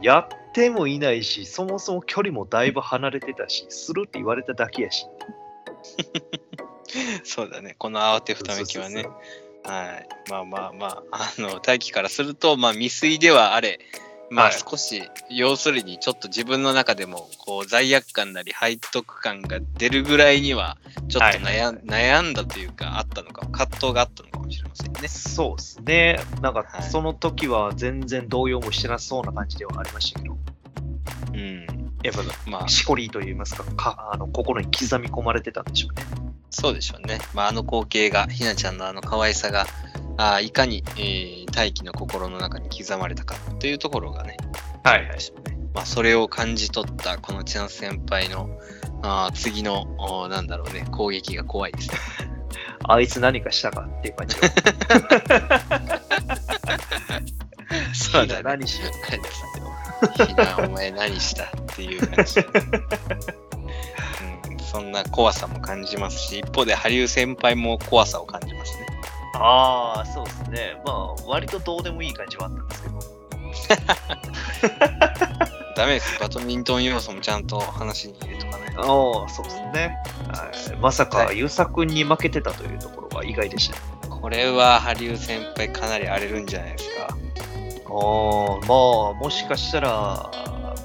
[0.00, 5.06] やってもいないし、そもそも距離もだいぶ離れてたし、するって言われただけやし。
[7.24, 7.74] そうだね。
[7.78, 9.06] この慌てふためきはね。
[9.64, 10.08] はい。
[10.30, 13.80] まあまあまあ、あの、大輝からすると、まあ未遂ではあれ、
[14.30, 20.76] まあはい少し、要するにちょっと自分の中でも、こう、罪悪感なり背徳感が出るぐらいには、
[21.08, 25.08] ちょっと悩,、ん悩んだというか、あったのか、葛藤があったのかもしれませんね。
[25.08, 26.20] そうですね。
[26.42, 30.36] なんかはいその時は全然動揺もしてなさそうな感じではありましたけど、
[31.32, 31.66] うん。
[32.02, 36.06] やっぱまあ、しこりといいますかかあの心に刻み込まれてたんでしょうね。
[36.50, 37.18] そうでしょうね。
[37.34, 39.66] まあ、あの光景が、ひなちゃんのあの可愛さが、
[40.16, 44.36] あーいかに、えー大輝の心の中に刻まれたかというところがね、
[44.84, 45.18] はいはい。
[45.74, 48.48] まあ、それを感じ取ったこのチャンス先輩の
[49.02, 49.86] あー次の
[50.28, 51.96] なんだろうね攻撃が怖いですね。
[52.88, 54.42] あいつ何かしたかっていう感じの。
[57.94, 58.42] そうだね。
[58.42, 58.90] 何しよ
[60.26, 62.40] ひなお前何したっていう感じ、
[64.50, 64.58] うん。
[64.58, 68.86] そんな怖さも感じますし、一方で羽生先輩も怖さを感じますね。
[69.38, 69.42] う。
[69.42, 70.80] ああ、そうですね。
[70.84, 72.98] まあ、割とどうでもいい感じはあったんですけど。
[75.76, 76.18] ダメです。
[76.18, 78.80] バドミントン要素もちゃんと話に入れとかないと。
[78.80, 78.84] あ
[79.26, 79.96] あ、そうですね。
[80.28, 80.48] はい
[80.80, 83.82] まさか、ゆうさくんに負けてたというところが意外でしたね。
[84.08, 87.04] これは羽生先輩かなり荒れるんじゃないですか。
[87.04, 90.30] ああ、まあ、もしかしたら、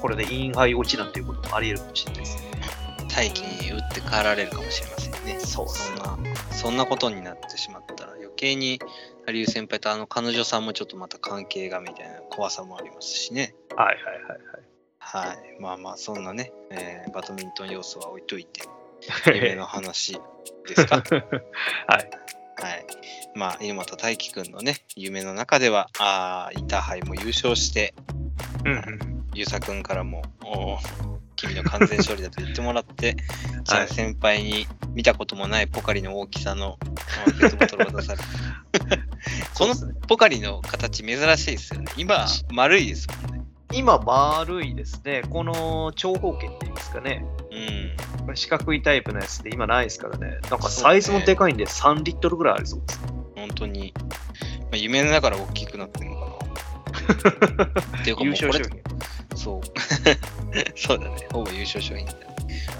[0.00, 2.50] これでインハイ落ちなんていうこともあり得るかもしれないですね。
[3.08, 5.38] 大気に打って帰られるかもしれませんね。
[5.40, 6.18] そうそんな、
[6.50, 7.93] そんなことになってしまった
[8.36, 8.80] 計に
[9.26, 13.54] 羽生先輩とあの彼女さんもちょっとまた関係がみたいな怖さもありますしね。
[13.76, 14.40] はいはいはい
[14.98, 15.60] はい。
[15.60, 18.62] まあまあ、そんなね、えーバドミントン要素は置いといて、
[19.08, 19.36] はい。
[19.36, 20.14] 夢の話
[20.66, 20.96] ですか？
[21.86, 22.10] はい。
[22.56, 22.86] はい。
[23.34, 27.94] まあ、猪俣大輝くんのね、夢の中では、あーインターハイも優勝して、
[28.64, 29.24] うんうん。
[29.34, 31.13] ゆうさくんからも、おー
[31.44, 33.16] 君の完全勝利だと言ってもらって、
[33.64, 36.78] ちゃん先輩に見たこともないポカリの大きさの
[37.26, 38.18] あペットボトルを出され
[39.54, 39.74] この
[40.08, 41.86] ポカリの形珍しいですよね。
[41.96, 43.44] 今、丸いですもんね。
[43.72, 45.22] 今丸いですね。
[45.28, 47.24] この長方形っていうんですかね。
[47.50, 48.24] うん。
[48.24, 50.38] これ四角いタイプのやつで今ないですからね。
[50.50, 53.00] なんかサイズもでかいんで3リットルぐらいありそうです。
[53.36, 56.33] 本当に、まあ、夢の中から大きくなってるのかな。
[56.94, 59.38] っていうか も優う。
[59.38, 59.60] そう。
[60.76, 61.28] そうだね。
[61.32, 62.18] ほぼ優勝商品だね。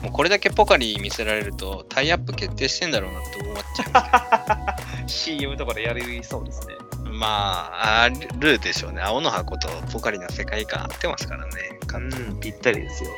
[0.02, 6.74] もうこれだけポカリ見せられると、タイアップ決定してんだろうなって思っちゃ CM とかでやりそうですね。
[7.04, 7.10] う。
[7.10, 8.08] まあ、あ
[8.38, 9.02] るでしょうね。
[9.02, 11.52] 青の箱とポカリの世界観合ってますからね。
[11.86, 13.10] 完全にうん、ぴったりですよ。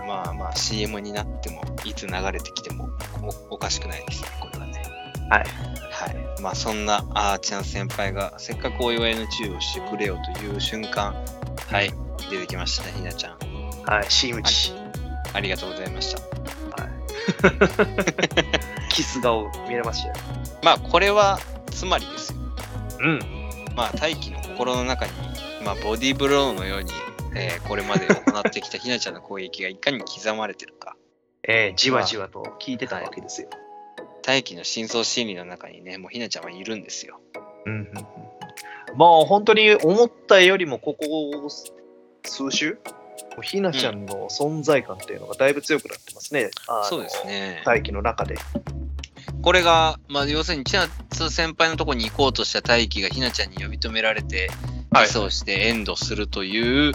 [0.00, 0.06] うん。
[0.06, 2.88] まあまあ、CM になっても、いつ流れてきても
[3.50, 4.71] おおかしくないですね、これはね。
[5.30, 5.44] はい。
[5.90, 6.40] はい。
[6.40, 11.14] まあ、そんなあーちゃん先輩が、せっかくお祝いのチューをしてくれよという瞬間、
[11.70, 11.92] はい、
[12.30, 13.38] 出てきましたね、ひなちゃん。
[13.84, 14.72] はい、CM 値。
[15.32, 16.22] ありがとうございました。
[18.90, 20.14] キス顔見れましたよ。
[20.62, 21.38] まあ、これは、
[21.70, 22.38] つまりですよ。
[23.00, 23.20] うん。
[23.74, 25.12] まあ、大気の心の中に、
[25.64, 26.92] まあ、ボディーブローのように、
[27.34, 30.96] えーこれまで行ってきたひなちゃんの攻撃がいかに刻まれてるか。
[31.48, 33.48] えー、じわじわと聞いてたわけですよ。
[34.22, 37.20] 大気の深層心理の中にね、もうひなちゃんはいるんですよ。
[37.66, 37.86] うんうんうん。
[38.96, 41.48] まあ、本当に思ったよりも、ここ
[42.24, 42.78] 数週、
[43.42, 46.50] ひなちゃんの存在感っていうのがだいぶ強くなってますね。
[46.68, 47.26] あのそうです。
[47.26, 47.62] ね。
[47.64, 48.36] 大気の中で。
[49.42, 56.92] これが、まあ、要するに、千夏先輩のとこに行こうとした大輝がひなちゃんに呼び止められて、はいキスをしてエンドするという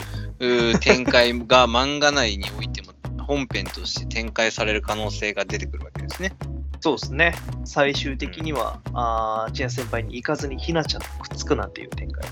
[0.80, 2.94] 展開が漫画内においても
[3.26, 6.34] 本編として展開される可能性が出てくるわけですね。
[6.80, 7.34] そうですね。
[7.66, 12.24] 最終的には、あー千奈先輩に行かずにひなちゃんとくっつくなんていう展開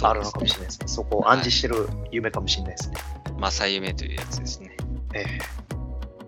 [0.00, 0.88] があるのかもしれないですね。
[0.88, 2.96] そこを暗示してる夢かもしれないですね。
[3.38, 4.76] まあ、再夢というやつですね。
[5.14, 5.24] え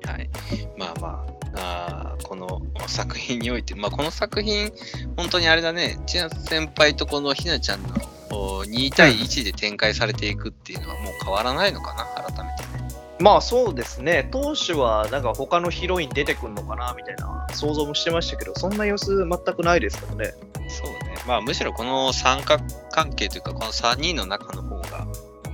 [0.06, 0.30] はい。
[0.76, 1.24] まあま
[1.56, 4.72] あ、あーこの作品において、まあこの作品、
[5.16, 7.88] 本当にあれだね、千夏先輩とこのひなちゃんの
[8.30, 12.83] お2対1で展開されていくっていうのはもう変わらないのかな、改めてね。
[13.18, 14.28] えまあそうですね。
[14.32, 20.34] 当初はなんか他のヒロイン出てくるのかなみたいな想像もしてましたけど、そんな様子全くないですからね。
[20.68, 21.14] そうね。
[21.26, 25.06] まあむしろこの三角関係というか、この3人の中の方が、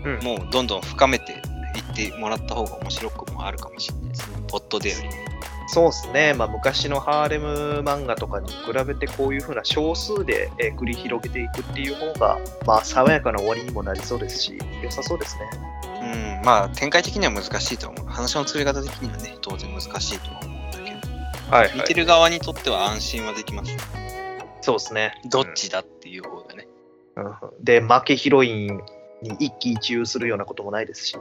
[0.04, 4.42] うんもうどんどん深めていってもらった方が面白くもあるかもしれないですね。
[4.48, 5.26] ポットでよりね。
[5.72, 6.34] そうですね。
[6.34, 15.42] まあ昔のハーレム漫画とかに比べてこういう風な少数でえー繰り広げていくっていう方が、まあ爽やかな終わりにもなりそうですし、良さそうですね。
[16.01, 18.07] うん、まあ展開的には難しいと思う。
[18.07, 21.07] 話の作り方的にはね、当然難しいとは思うんだけ
[21.51, 23.76] ど、はい、見てる側にとっては安心はできます。
[24.62, 25.20] そうですね。
[25.26, 26.68] どっちだっていう方がね。
[27.16, 28.80] うんで、負けヒロイン
[29.22, 31.16] に一喜一憂するようなこともないですし、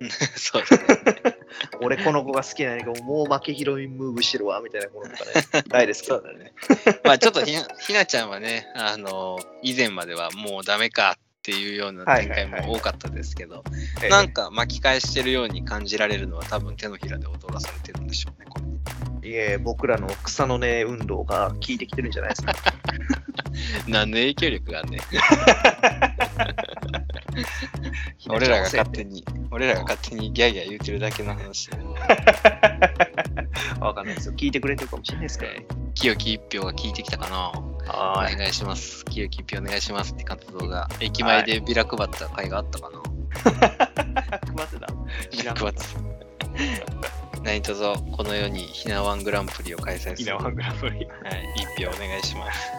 [0.36, 1.36] そうだね。
[1.80, 6.16] 俺この子が好きなんだけど、もう負けヒロインムーブしてるわ、みたいなこととかね、 ないですけど。
[6.16, 6.52] そうだね。
[7.04, 13.62] まあちょっとひなひなちゃんはね、あの、以前まではもうダメかっていうような展開も多かったですけど、
[14.02, 18.58] えーなんか巻き返してるように感じられるのは多分手のひらで踊らされてるんでしょうね、こ
[19.22, 19.28] れ。
[19.28, 22.54] いえ、僕らの草の根運動が効いてきてるんじゃないですか。
[23.86, 25.00] 何の影響力がねん。
[28.28, 31.78] 俺らが勝手に、 俺らが勝手にギャーギャー言うてるだけの話で、
[33.80, 34.34] わかんないですよ。
[34.34, 35.66] 聞いてくれてるかもしれないですからね。
[35.94, 39.04] 清き一票が聞いてきたかなおは願いします。
[39.06, 43.00] 清き一票お願いしますって活動が、駅前でビラ配った回があったかな、
[44.56, 44.86] 配ってた。
[45.30, 45.80] ビラ配って
[47.08, 47.23] た。
[47.44, 47.82] 何卒
[48.16, 50.16] この世にひなワングランプリを開催する。
[50.16, 50.92] ひなワングランプリ。
[50.92, 51.06] はい、
[51.56, 52.72] 一票お願いします。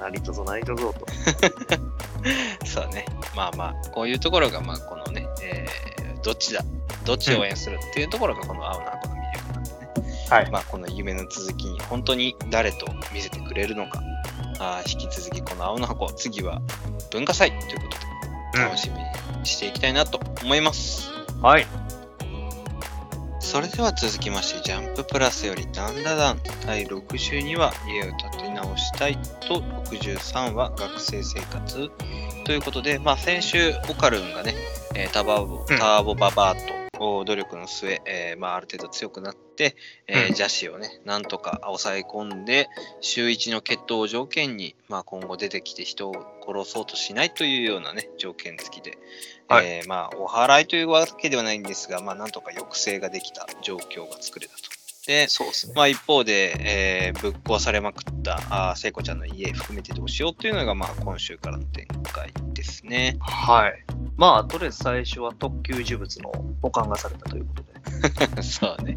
[0.00, 1.06] 何とぞ何とぞと。
[2.66, 3.04] そうね。
[3.36, 6.64] まあまあ、こういうところが、まあ、このね、えーどっちだ、
[7.04, 9.78] どっちを応援するっていうところが、この青の箱の魅力なんでね。
[10.30, 10.50] はい。
[10.50, 14.00] まあ、この夢の続きに、本当に誰と見せてくれるのか、
[14.58, 16.62] あー引き続き、この青の箱、次は
[17.10, 17.88] 文化祭というこ
[18.52, 18.98] とで、楽しみ
[19.38, 21.10] にしていきたいなと思います。
[21.42, 21.66] はい。
[23.44, 26.40] それでは続きまして、ジャンププラスよりダンダダン。
[26.66, 31.90] 第62話、家を建て直したいと63話、学生生活。
[32.44, 34.54] ということで、まあ先週、オカルンがね、
[34.96, 35.66] えータバボうん。
[35.66, 36.62] ターボババアと
[36.98, 39.76] お努力の末、えーまあある程度強くなって、
[40.08, 40.24] えーうん。
[40.28, 42.68] 邪視をね、なんとか抑え込んで、
[43.02, 46.14] 週1の決闘を条件に、まあ今後出てきて人を
[46.46, 48.98] 殺そうとしないというようなね、条件付きで、
[49.48, 54.62] はいえーまあお祓いというわけではないんですが、まあなんとか抑制ができた状況が作れたと。
[55.06, 55.74] で、そうですね。
[55.76, 63.16] まあ一方で、えーぶっ壊されまくったあー聖子ちゃんの家含めてどうしようというのが、まあ今週からの展開ですね。
[63.20, 63.84] はい。
[64.16, 66.32] まあ、とりあえず最初は特級呪物の
[66.62, 67.62] 保管がされたということ
[68.36, 68.42] で。
[68.42, 68.96] そうね。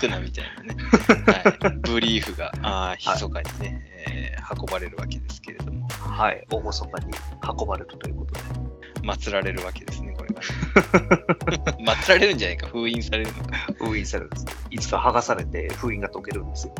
[0.00, 0.76] 少なみたいなね。
[1.64, 6.46] はい、ブリーフが、あー密かにね、えー運ばれるわけですけれども、はい。
[6.50, 7.12] 大細かに
[7.58, 8.40] 運ばれるということで。
[9.02, 10.12] 祀られるわけですね。
[11.78, 13.56] 祀られるんじゃないか、封印されるのか。
[13.78, 14.46] 封印されるんです。
[14.70, 16.74] いつか剥がされて封印が解けるんですよ。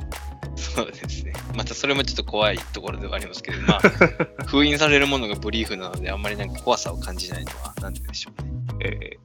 [0.56, 1.32] そうですね。
[1.54, 3.80] またそれもちょっと怖いところではありますけど、まあ、
[4.46, 8.50] 封印されるものがブリーフなので、あんまりなんか怖さを感じないのは、なんででしょうね。
[8.80, 9.18] え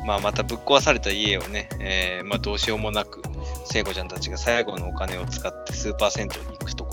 [0.00, 3.22] うん、まあ、またぶっ壊された家をね、えーまあ、どうしようもなく、
[3.66, 6.85] 聖子ちゃんたちが最後のお金を使ってスーパー銭湯に行くと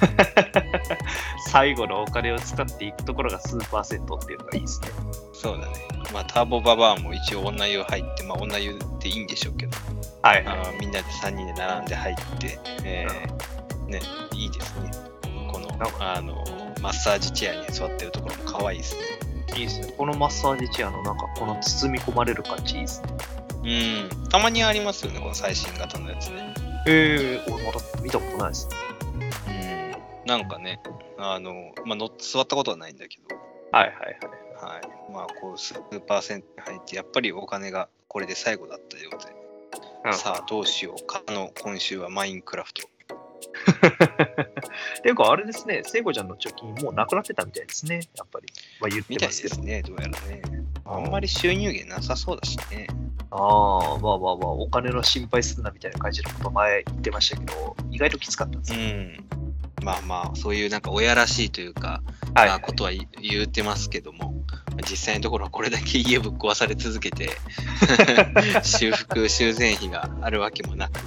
[1.48, 4.88] 最後のお金を使っていくところがスーパー銭湯っていうのがいいですね。
[5.32, 5.72] そうだね。
[6.12, 9.76] まあ、ターボババアも一応女湯入って、まあ、女湯っていいんでしょうけど、
[10.22, 14.00] はいあーみんなで3人で並んで入って、えーね、
[14.34, 14.90] いいですね。
[15.52, 15.68] この、
[16.00, 16.44] あの、
[16.80, 19.02] マッサージチェアに座ってるところも可愛いですね。
[19.56, 19.94] いいですね。
[19.96, 23.08] このマッサージチェアのなんかこの包み込まれる感じいいですね。
[23.64, 24.28] うん。
[24.28, 26.54] たまにありますよね、この最新型のやつね。
[26.88, 28.68] ええ俺まだ見たことないです。
[29.02, 29.05] うん。
[30.26, 30.80] なんかね、
[31.18, 33.36] あの、まあ、乗って座ったことはないんだけど、
[33.70, 34.74] はいはいはい。
[34.74, 35.12] はい。
[35.12, 42.82] まあ、こう、スーパー銭湯に入って、やっぱりお金がこれで最後だったようで、さあ、どうしようかの、今週はマインクラフト。
[42.86, 42.88] っ
[45.02, 48.46] ていうか、あれですね、聖子ちゃんの貯金もうなくなってたみたいですね、やっぱり。
[48.80, 49.56] まあ言っみたいてますけど。
[49.56, 50.42] ですね、どうやらね。
[50.84, 52.86] あんまり収入源なさそうだしね。
[53.30, 58.92] ああ、まあまあまあ、お金の心配すんなみたいな感じのこと前言ってましたけど、意外ときつかったんですうね。
[58.92, 59.26] ん。
[59.82, 62.02] まあまあ、そういうなんか親らしいというか、
[62.34, 64.34] はい、まあ、ことは言言ってますけども、
[64.90, 67.30] 実際のところはこれだけ家ぶっ壊され続けて、
[68.64, 71.00] 修復、修繕費があるわけもなく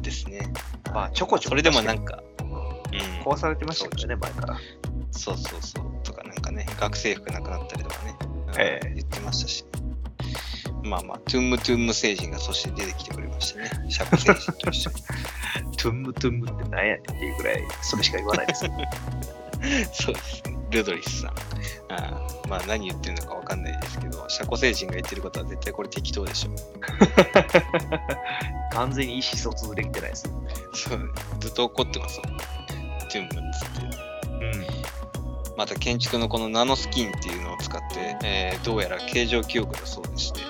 [0.00, 0.52] ですね。
[0.92, 2.48] まあちょこちょこそれでもなんか、うん、
[3.22, 4.58] 壊されてましたけどね、前から。
[5.10, 8.16] そうそうそう、とかなんかね、学生服なくなったりとかね、
[8.48, 8.92] うんええ。
[8.94, 9.64] 言ってましたし、
[10.84, 14.96] まあまあ、トゥンムトゥンム星人がそして出てきてくれましたね、シャコ星人と一緒に。
[15.78, 18.64] トゥンムトゥンムって何やねんっていうぐらい、それしか言わないです。
[19.92, 21.30] そうですね、ルドリスさん。
[21.88, 26.50] あーまあ何言ってるのかわかんないですけど、シャコ星人が言ってることは絶対これ適当でしょ。
[28.72, 30.30] 完全に意思疎通できてないです。
[30.74, 32.36] そうずっと怒ってますもん。
[32.36, 33.86] トゥンムっつって。
[34.44, 35.56] うん。
[35.56, 40.40] また建築のこのナノスキンっていうのを使って、えーどうやら形状記憶だそうでして、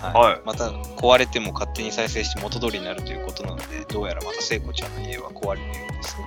[0.00, 6.24] はいまた壊れても勝手に再生して元通りになるということなので、どうやらまた聖子ちゃんの家は壊れるようですね。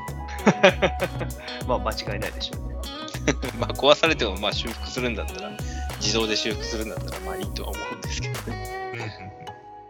[1.67, 2.75] まあ間違いないでしょうね。
[3.59, 5.51] まあ壊されてもまあ修復するんだったら、
[5.99, 8.73] 自動で修復するんだったらまあいいとは思うんですけどね。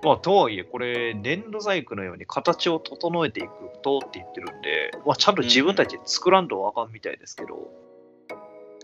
[0.04, 3.50] まあ、とはいえ、これ、粘土細工のように形を整えていく
[3.82, 7.72] とって言ってるんで、まあ、ちゃんと自分たちで作らんとわかんみたいですけど、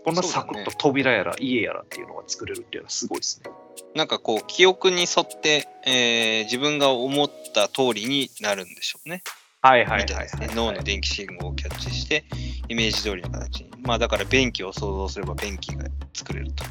[0.02, 3.50] こんなサクッと扉やら家やらっていうのが作れるっていうのはすごいですね。
[3.94, 9.22] なんかこう、記憶に沿って、えー自分が思った通りになるんでしょうね。
[9.62, 10.48] はいみたいですね。
[10.54, 12.24] 脳の電気信号をキャッチして、
[12.68, 13.70] イメージ通りの形に。
[13.82, 16.64] まあだから便器を想像すれば便器が作れると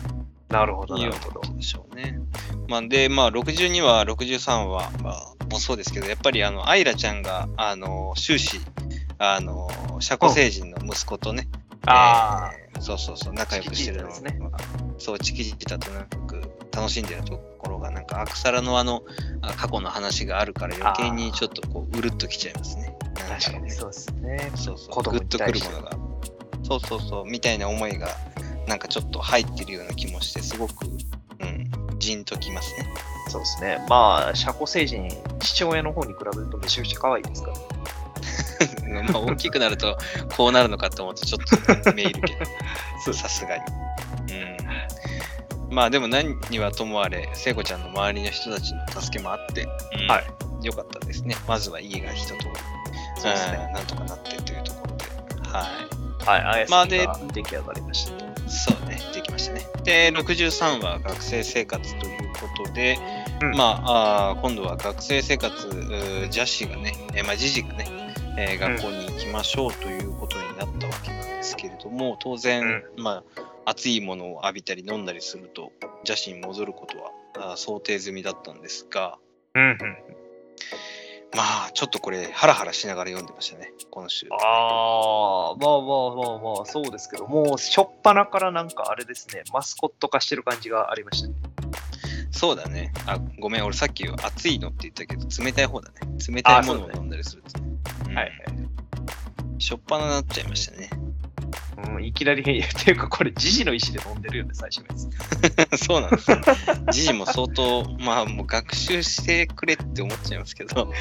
[0.49, 1.41] なるほど、なるほど。
[1.53, 2.19] でしょうね。
[2.67, 8.59] まあで、まあ62話、63話、まあ、もそうですけど、やっぱりあの、アイラちゃんが、あの、終始、
[9.19, 11.47] あの、社交星人の息子とね、
[11.85, 14.23] あえーそうそうそう、仲良くしてるのです
[14.97, 16.41] そう、チキチキタとなく
[16.79, 19.03] 楽しんでるところが、なんか、アクサラのあの、
[19.41, 22.95] あ過去の話があるから余計にちょっとこう、うるっときちゃいますね。
[23.27, 24.51] 確かにそうですね。
[24.55, 25.91] そうそう、グッとくるものが。
[26.63, 28.07] そうそうそう、みたいな思いが、
[28.67, 31.69] なんかちょっと入ってるような気もして、すごく、うん、
[31.99, 32.87] じんときますね。
[33.27, 33.85] そうですね。
[33.89, 35.09] まあ、社交星人、
[35.39, 39.03] 父親の方に比べるとめちゃくちゃ可愛いですから。
[39.11, 39.97] まあ、大きくなると、
[40.37, 42.37] こうなるのかと思って、ちょっと目いるけ
[43.05, 43.63] ど、さすがに。
[44.31, 44.57] うん。
[45.69, 50.65] まあ、でも何にはともあれ、聖子ちゃんの周りの人たちの助けもあって、うんはい。
[50.65, 51.35] よかったですね。
[51.47, 52.39] まずは家が一通り、
[53.17, 55.05] そうですねうんなんとかなってというところで、
[55.47, 56.43] はい。
[56.43, 58.29] はい、まあで出来上がりました。
[58.49, 59.61] そうね、できましたね。
[59.83, 62.97] で、63は学生生活ということで、
[63.41, 65.55] うんまああー今度は学生生活、
[66.29, 67.85] ジャシがね、えーまあ、ジジがね、
[68.37, 75.71] えー学校に行きましょうということになったわけなんですけれども、当然、まあ、熱いものを浴びたり飲んだりすると、
[76.03, 76.97] ジャシに戻ること
[77.39, 79.17] は想定済みだったんですが、
[79.53, 79.77] うんうん。
[81.35, 84.27] まあ、ちょっとこれ、ハラハラしながら読んでましたね、今週。
[84.31, 91.35] ああ、まあまあまあまあ、そうですけど、もう、しょっぱなからなんかあれですね、マスコット化してる感じがありましたね。
[92.31, 92.91] そうだね。
[93.05, 95.95] あ、ごめん、俺さっき熱いのって言ったけど、冷たい方だね。
[96.27, 97.65] 冷たいものを飲んだりするとね。
[98.07, 99.61] うんはいはい。
[99.61, 100.89] しょっぱなになっちゃいましたね。
[101.95, 105.85] うん、いきなり、っていうか、これ、ジジの意思で飲んでるよね、最初のやつ。
[105.85, 106.37] そうなんですよ。
[106.91, 110.91] ジジも相当、まあもう学習してくれって思っちゃいますけど、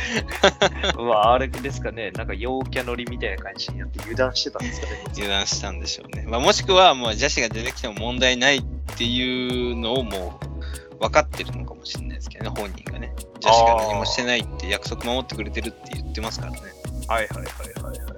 [0.99, 5.03] うわ、あれですかね、なんか陽キャ乗りみたいな感じになって油断してたんですかね。
[5.15, 6.25] 油断したんでしょうね。
[6.27, 10.41] まあもしくは、もうジャシが出てきても問題ないっっていうのをも
[10.93, 13.15] う分かってるのかもしれないですけどね、本人がね。
[13.41, 16.59] 女子が何もしてないって約束守ってくれてるって言ってますからね。
[17.07, 17.47] はいはいはい
[17.83, 18.18] はい、はい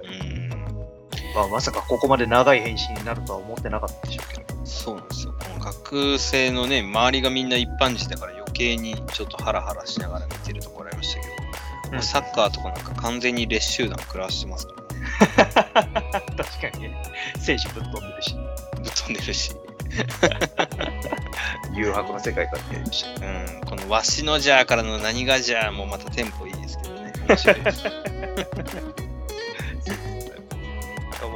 [1.33, 1.47] まあ。
[1.47, 4.65] まさかここまで長い返信になるとは思ってなかったでしょうけど。
[4.65, 5.33] そうなんですよ。
[5.39, 11.27] この学生のね、周りがみんな一般人だから余計にちょっとハラハラしながら見てるところありましたけ
[11.87, 14.91] ど、もうサッカーとかなんか完全に列集団食らわしてますからね。
[16.37, 17.03] 確かにね、
[17.39, 19.55] 選手ぶっ飛んでるし、ぶっ飛んでるし。
[21.73, 23.67] 誘白の世界観でやりましうん。
[23.67, 27.13] このわしのじゃーからの何がじゃーもまたテンポいいですけどね。
[27.27, 27.83] 面白いです。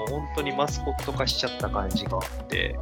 [0.05, 0.11] た。
[0.11, 2.77] もう本当にマスコット化しちゃった感じがあって、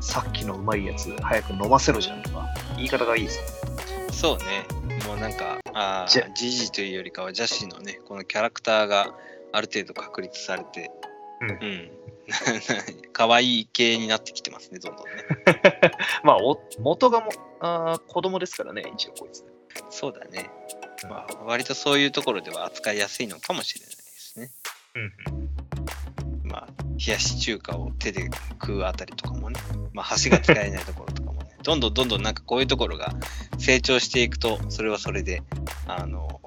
[0.00, 4.12] さっきのうまいやつ、早く飲ませろじゃんとか、言い方がいいですね。
[4.12, 4.66] そうね。
[5.06, 9.14] もうなんか、あジジというよりかはジャシーのね、このキャラクターが
[9.52, 10.90] ある程度確立されて、
[11.40, 11.90] うんうん。
[13.12, 15.12] 可愛い系になってきてますね、どんどんね。
[16.22, 19.44] まあ、お元がもあー子供ですからね、一応こいつ。
[19.90, 20.50] そうだね。
[21.08, 24.50] まあ、割とそういうところでは扱いやすいのかもしれないですね。
[24.94, 25.41] うんまあ、
[27.04, 28.30] 冷やし中華を手で
[28.60, 29.58] 食うあたりとかもね、
[29.92, 33.14] まあ、箸が使えないところとかもね、 どんどんどんどんなんかこういうところが
[33.58, 35.42] 成長していくと、それはそれで、
[35.86, 36.40] あの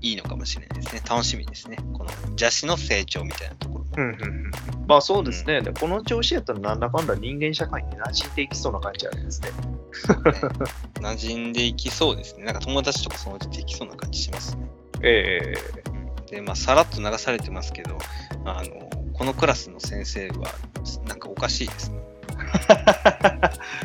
[0.00, 1.02] いいのかもしれないですね。
[1.08, 1.76] 楽しみですね。
[1.92, 3.90] この邪視の成長みたいなところも。
[3.96, 4.50] うんうんうん
[4.86, 9.50] まあそうですね、でこの調子やったらなんだかんだ人間社会に馴染んでいきそうな感じあるんですね。
[9.50, 9.56] ね
[11.00, 12.44] 馴染んでいきそうですね。
[12.44, 14.70] なんか友達とかそのうちできそうな感じしますね。
[15.02, 15.54] え
[16.30, 17.98] で、まあ、さらっと流されてますけど、
[18.44, 20.52] あのこのクラスの先生は、
[21.06, 21.98] なんかおかしいですね。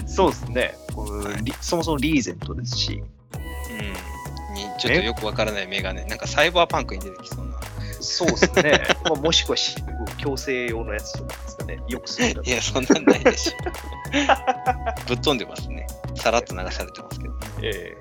[0.04, 3.04] え そうですねこうリそもそもリーゼントですし、
[4.50, 4.54] うん。
[4.54, 6.04] に、ちょっとよくわからないメガネ。
[6.06, 7.60] なんかサイバーパンクに出てきそうな。
[8.02, 9.76] そうですね、 まあ、もしくはし
[10.18, 13.54] 強制用のやつとかですかね、よくそういや、そんなんないでしょ。
[15.08, 15.86] ぶっ飛んでますね。
[16.16, 17.34] さらっと流されてますけど。
[17.62, 17.96] え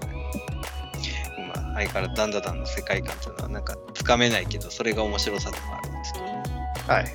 [1.39, 6.43] まあ、相変わらずダンダダンの世界観というのは、なんかつかめないけど、それが面白さでもあるんですけどね。
[6.47, 6.50] え
[6.87, 7.13] はいはい。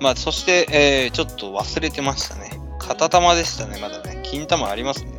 [0.00, 2.50] まあ、そして、えーちょっと忘れてましたね。
[2.78, 4.20] 片玉でしたね、まだね。
[4.22, 5.12] 金玉ありますね。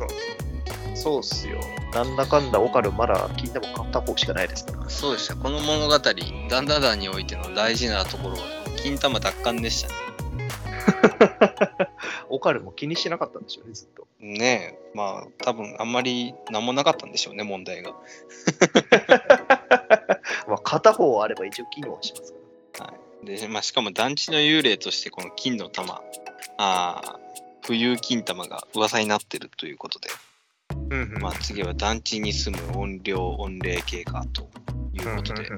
[0.94, 1.60] そうっすよ。
[1.94, 4.88] なんだかんだオカルまだ聞いても片方しかないですから。
[4.90, 5.34] そうでした。
[5.34, 8.42] この物語、ダンダダンにおいての大事なところは、
[8.76, 9.94] 金玉奪還でしたね。
[12.28, 14.06] オカルも気にしてなかったんでしょうね、ずっと。
[14.20, 17.92] ねえ、まあ、多分あんまり何もなかったんでしょうね、問題が。
[20.46, 22.92] まあ、片方あれば一応機能はしますか
[23.24, 26.00] で、まあ、しかも団地の幽霊として、この金の玉、
[26.56, 27.30] あー
[27.62, 30.08] 浮遊金玉が噂になってるということで、
[30.88, 30.98] ら。
[30.98, 34.48] うんまあ、次は団地に住む音量、音霊系かと
[34.92, 35.48] いうことで、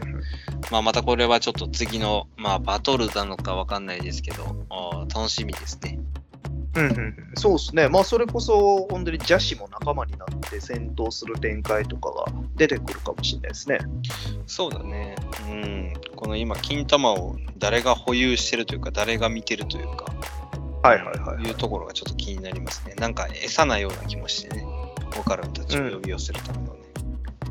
[0.71, 4.67] まあ、またこれはちょっと次の、まあ、バトルなのかわかんないですけど、
[5.15, 5.99] 楽しみですね。
[6.75, 7.89] うんうんうんそうですね。
[7.89, 13.79] まあ、それこそ、本当に邪視も仲間になって戦闘する展開とかが出てくるかもしれないですね。
[14.47, 15.15] そうだね。
[15.49, 15.93] うん。
[16.15, 20.07] この今、金玉を誰が保有してるというか、誰が見てるというか、
[20.83, 21.45] はいはいはい。
[21.45, 22.95] いうところがちょっと気になりますね。
[22.97, 24.67] なんか餌なような気もしてね。
[25.19, 26.81] オカルンたちを呼び寄せるためのね。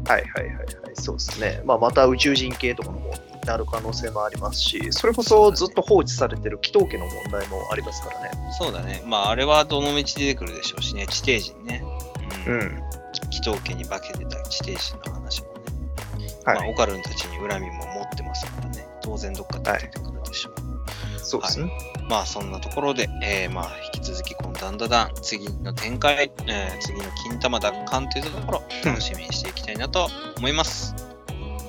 [0.07, 0.65] はいはいはいはい。
[0.95, 1.61] そうですね。
[1.65, 8.31] まあ、また宇宙人系とかの方になる可能性もありますし、それこそずっと放置されてる祈祷家の問題もありますからね。
[8.57, 9.03] そうだね。
[9.05, 11.07] まあ、あれはどの道出てくるでしょうしね。
[11.07, 11.83] 地底人ね。
[12.47, 12.57] うん。
[12.59, 12.83] ん。
[13.29, 15.53] 祈祷家に化けてた地底人の話もね。
[16.45, 18.87] はいまあ、オカルンたちに恨みも持ってますからね。
[19.01, 20.71] 当然どっかで出てくるでしょう。
[21.17, 21.71] そうですね。
[22.09, 30.95] まあそんなところで、えーまあ引き続きこのダンダダン、次の展開、えー次の金玉奪還というところ、楽しみにしていきたいなと思います。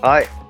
[0.00, 0.22] はい。
[0.22, 0.41] はい。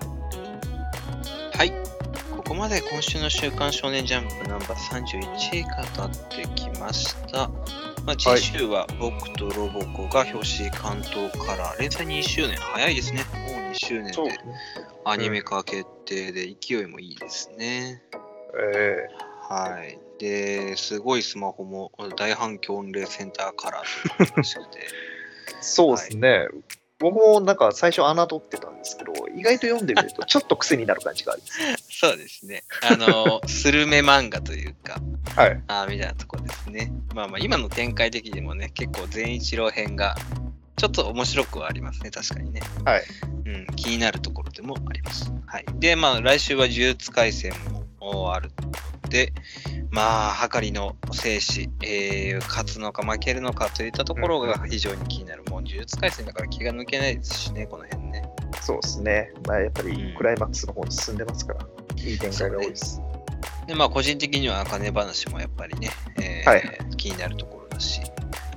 [2.63, 7.49] まで今週の週刊少年ジャンプナンバー31位が経ってきました。
[8.07, 13.25] まあ、次週は僕とロボコが表紙関東から連載2周年、早いですね。
[13.49, 14.39] もう2周年で。
[15.05, 18.01] アニメ化決定で勢いもいいですね。
[18.55, 19.09] え
[19.53, 19.99] はい。
[20.21, 24.83] で、すごいスマホも大反響御礼センターカラーというらしくて、ー
[25.61, 26.47] そうですね。
[27.01, 31.82] 僕もなんか最初侮ってたんですけど、意外と読んでみるとちょっと癖になる感じがあります。
[32.03, 32.65] そうですね。
[32.83, 35.01] あの、 スルメ漫画というか、
[35.37, 35.63] はい。
[35.69, 36.93] あーみたいなところですね。
[37.15, 40.17] まあまあ、今の展開的にもね、結構全一郎編が、
[40.75, 42.61] ちょっと面白くはありますね、確かにね。
[42.85, 43.05] はい。
[43.47, 45.33] うん、気になるところでもあります。
[45.47, 45.65] はい。
[45.75, 48.51] で、まあ、来週は呪術廻戦もおある
[49.05, 49.33] ので、
[49.93, 55.45] まあ、はかりの生死、えー勝つのか負けるのかといったところが非常に気になる。
[55.51, 58.25] もう呪術廻戦だから気が抜けないですしね、この辺ね。
[58.61, 59.31] そうですね。
[59.47, 61.67] まあやっぱうんりクライマックスの方に進んでますから、
[61.97, 63.01] いい展開が多いです。
[63.67, 65.91] で、まあ、個人的には金話もやっぱりね、
[66.21, 66.97] えーはい。
[66.97, 68.01] 気になるところだし、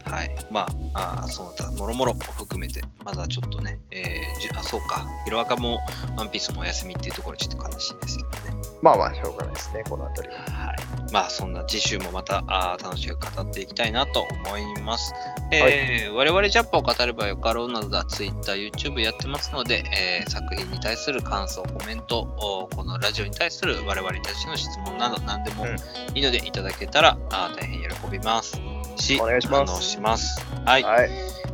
[0.06, 0.36] はい。
[0.52, 5.80] まあ、あその他、もろもろ含めて、まだちょっとね、えーじあ、そうか、ヒロアカも
[6.18, 8.64] ワンピースもお休みっていうところ、ちょっと悲しいですけどね。
[8.82, 10.36] まあまあ、しょうがないですね、このあたりは。
[10.36, 10.76] はい。
[11.11, 15.14] まあ、そんな次週もまたあー楽しく語っていきたいなと思います。
[15.52, 28.60] えー我々ジャッパを語ればよかろうなどだ、Twitter、YouTube やってますので、えー作品に対する感想、コメント、おこのラジオに対する我々に対しての質問など何でもうんいいのでいただけたら、あー大変喜びます。
[28.98, 30.40] し、お願いしますします。
[30.66, 30.84] はい。
[30.84, 31.10] はい。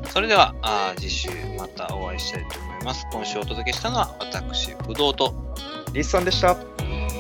[0.10, 3.06] それでは、あー次週またお会いしたいと思います。
[3.12, 5.34] 今週お届けしたのは私、不動と
[5.94, 6.58] リスさんでした。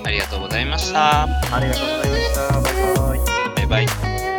[0.04, 1.24] ありがとうございました。
[1.24, 1.28] あ
[1.60, 2.52] りがとうございました。
[3.58, 3.82] バイバイ。
[3.82, 4.31] バイバイ。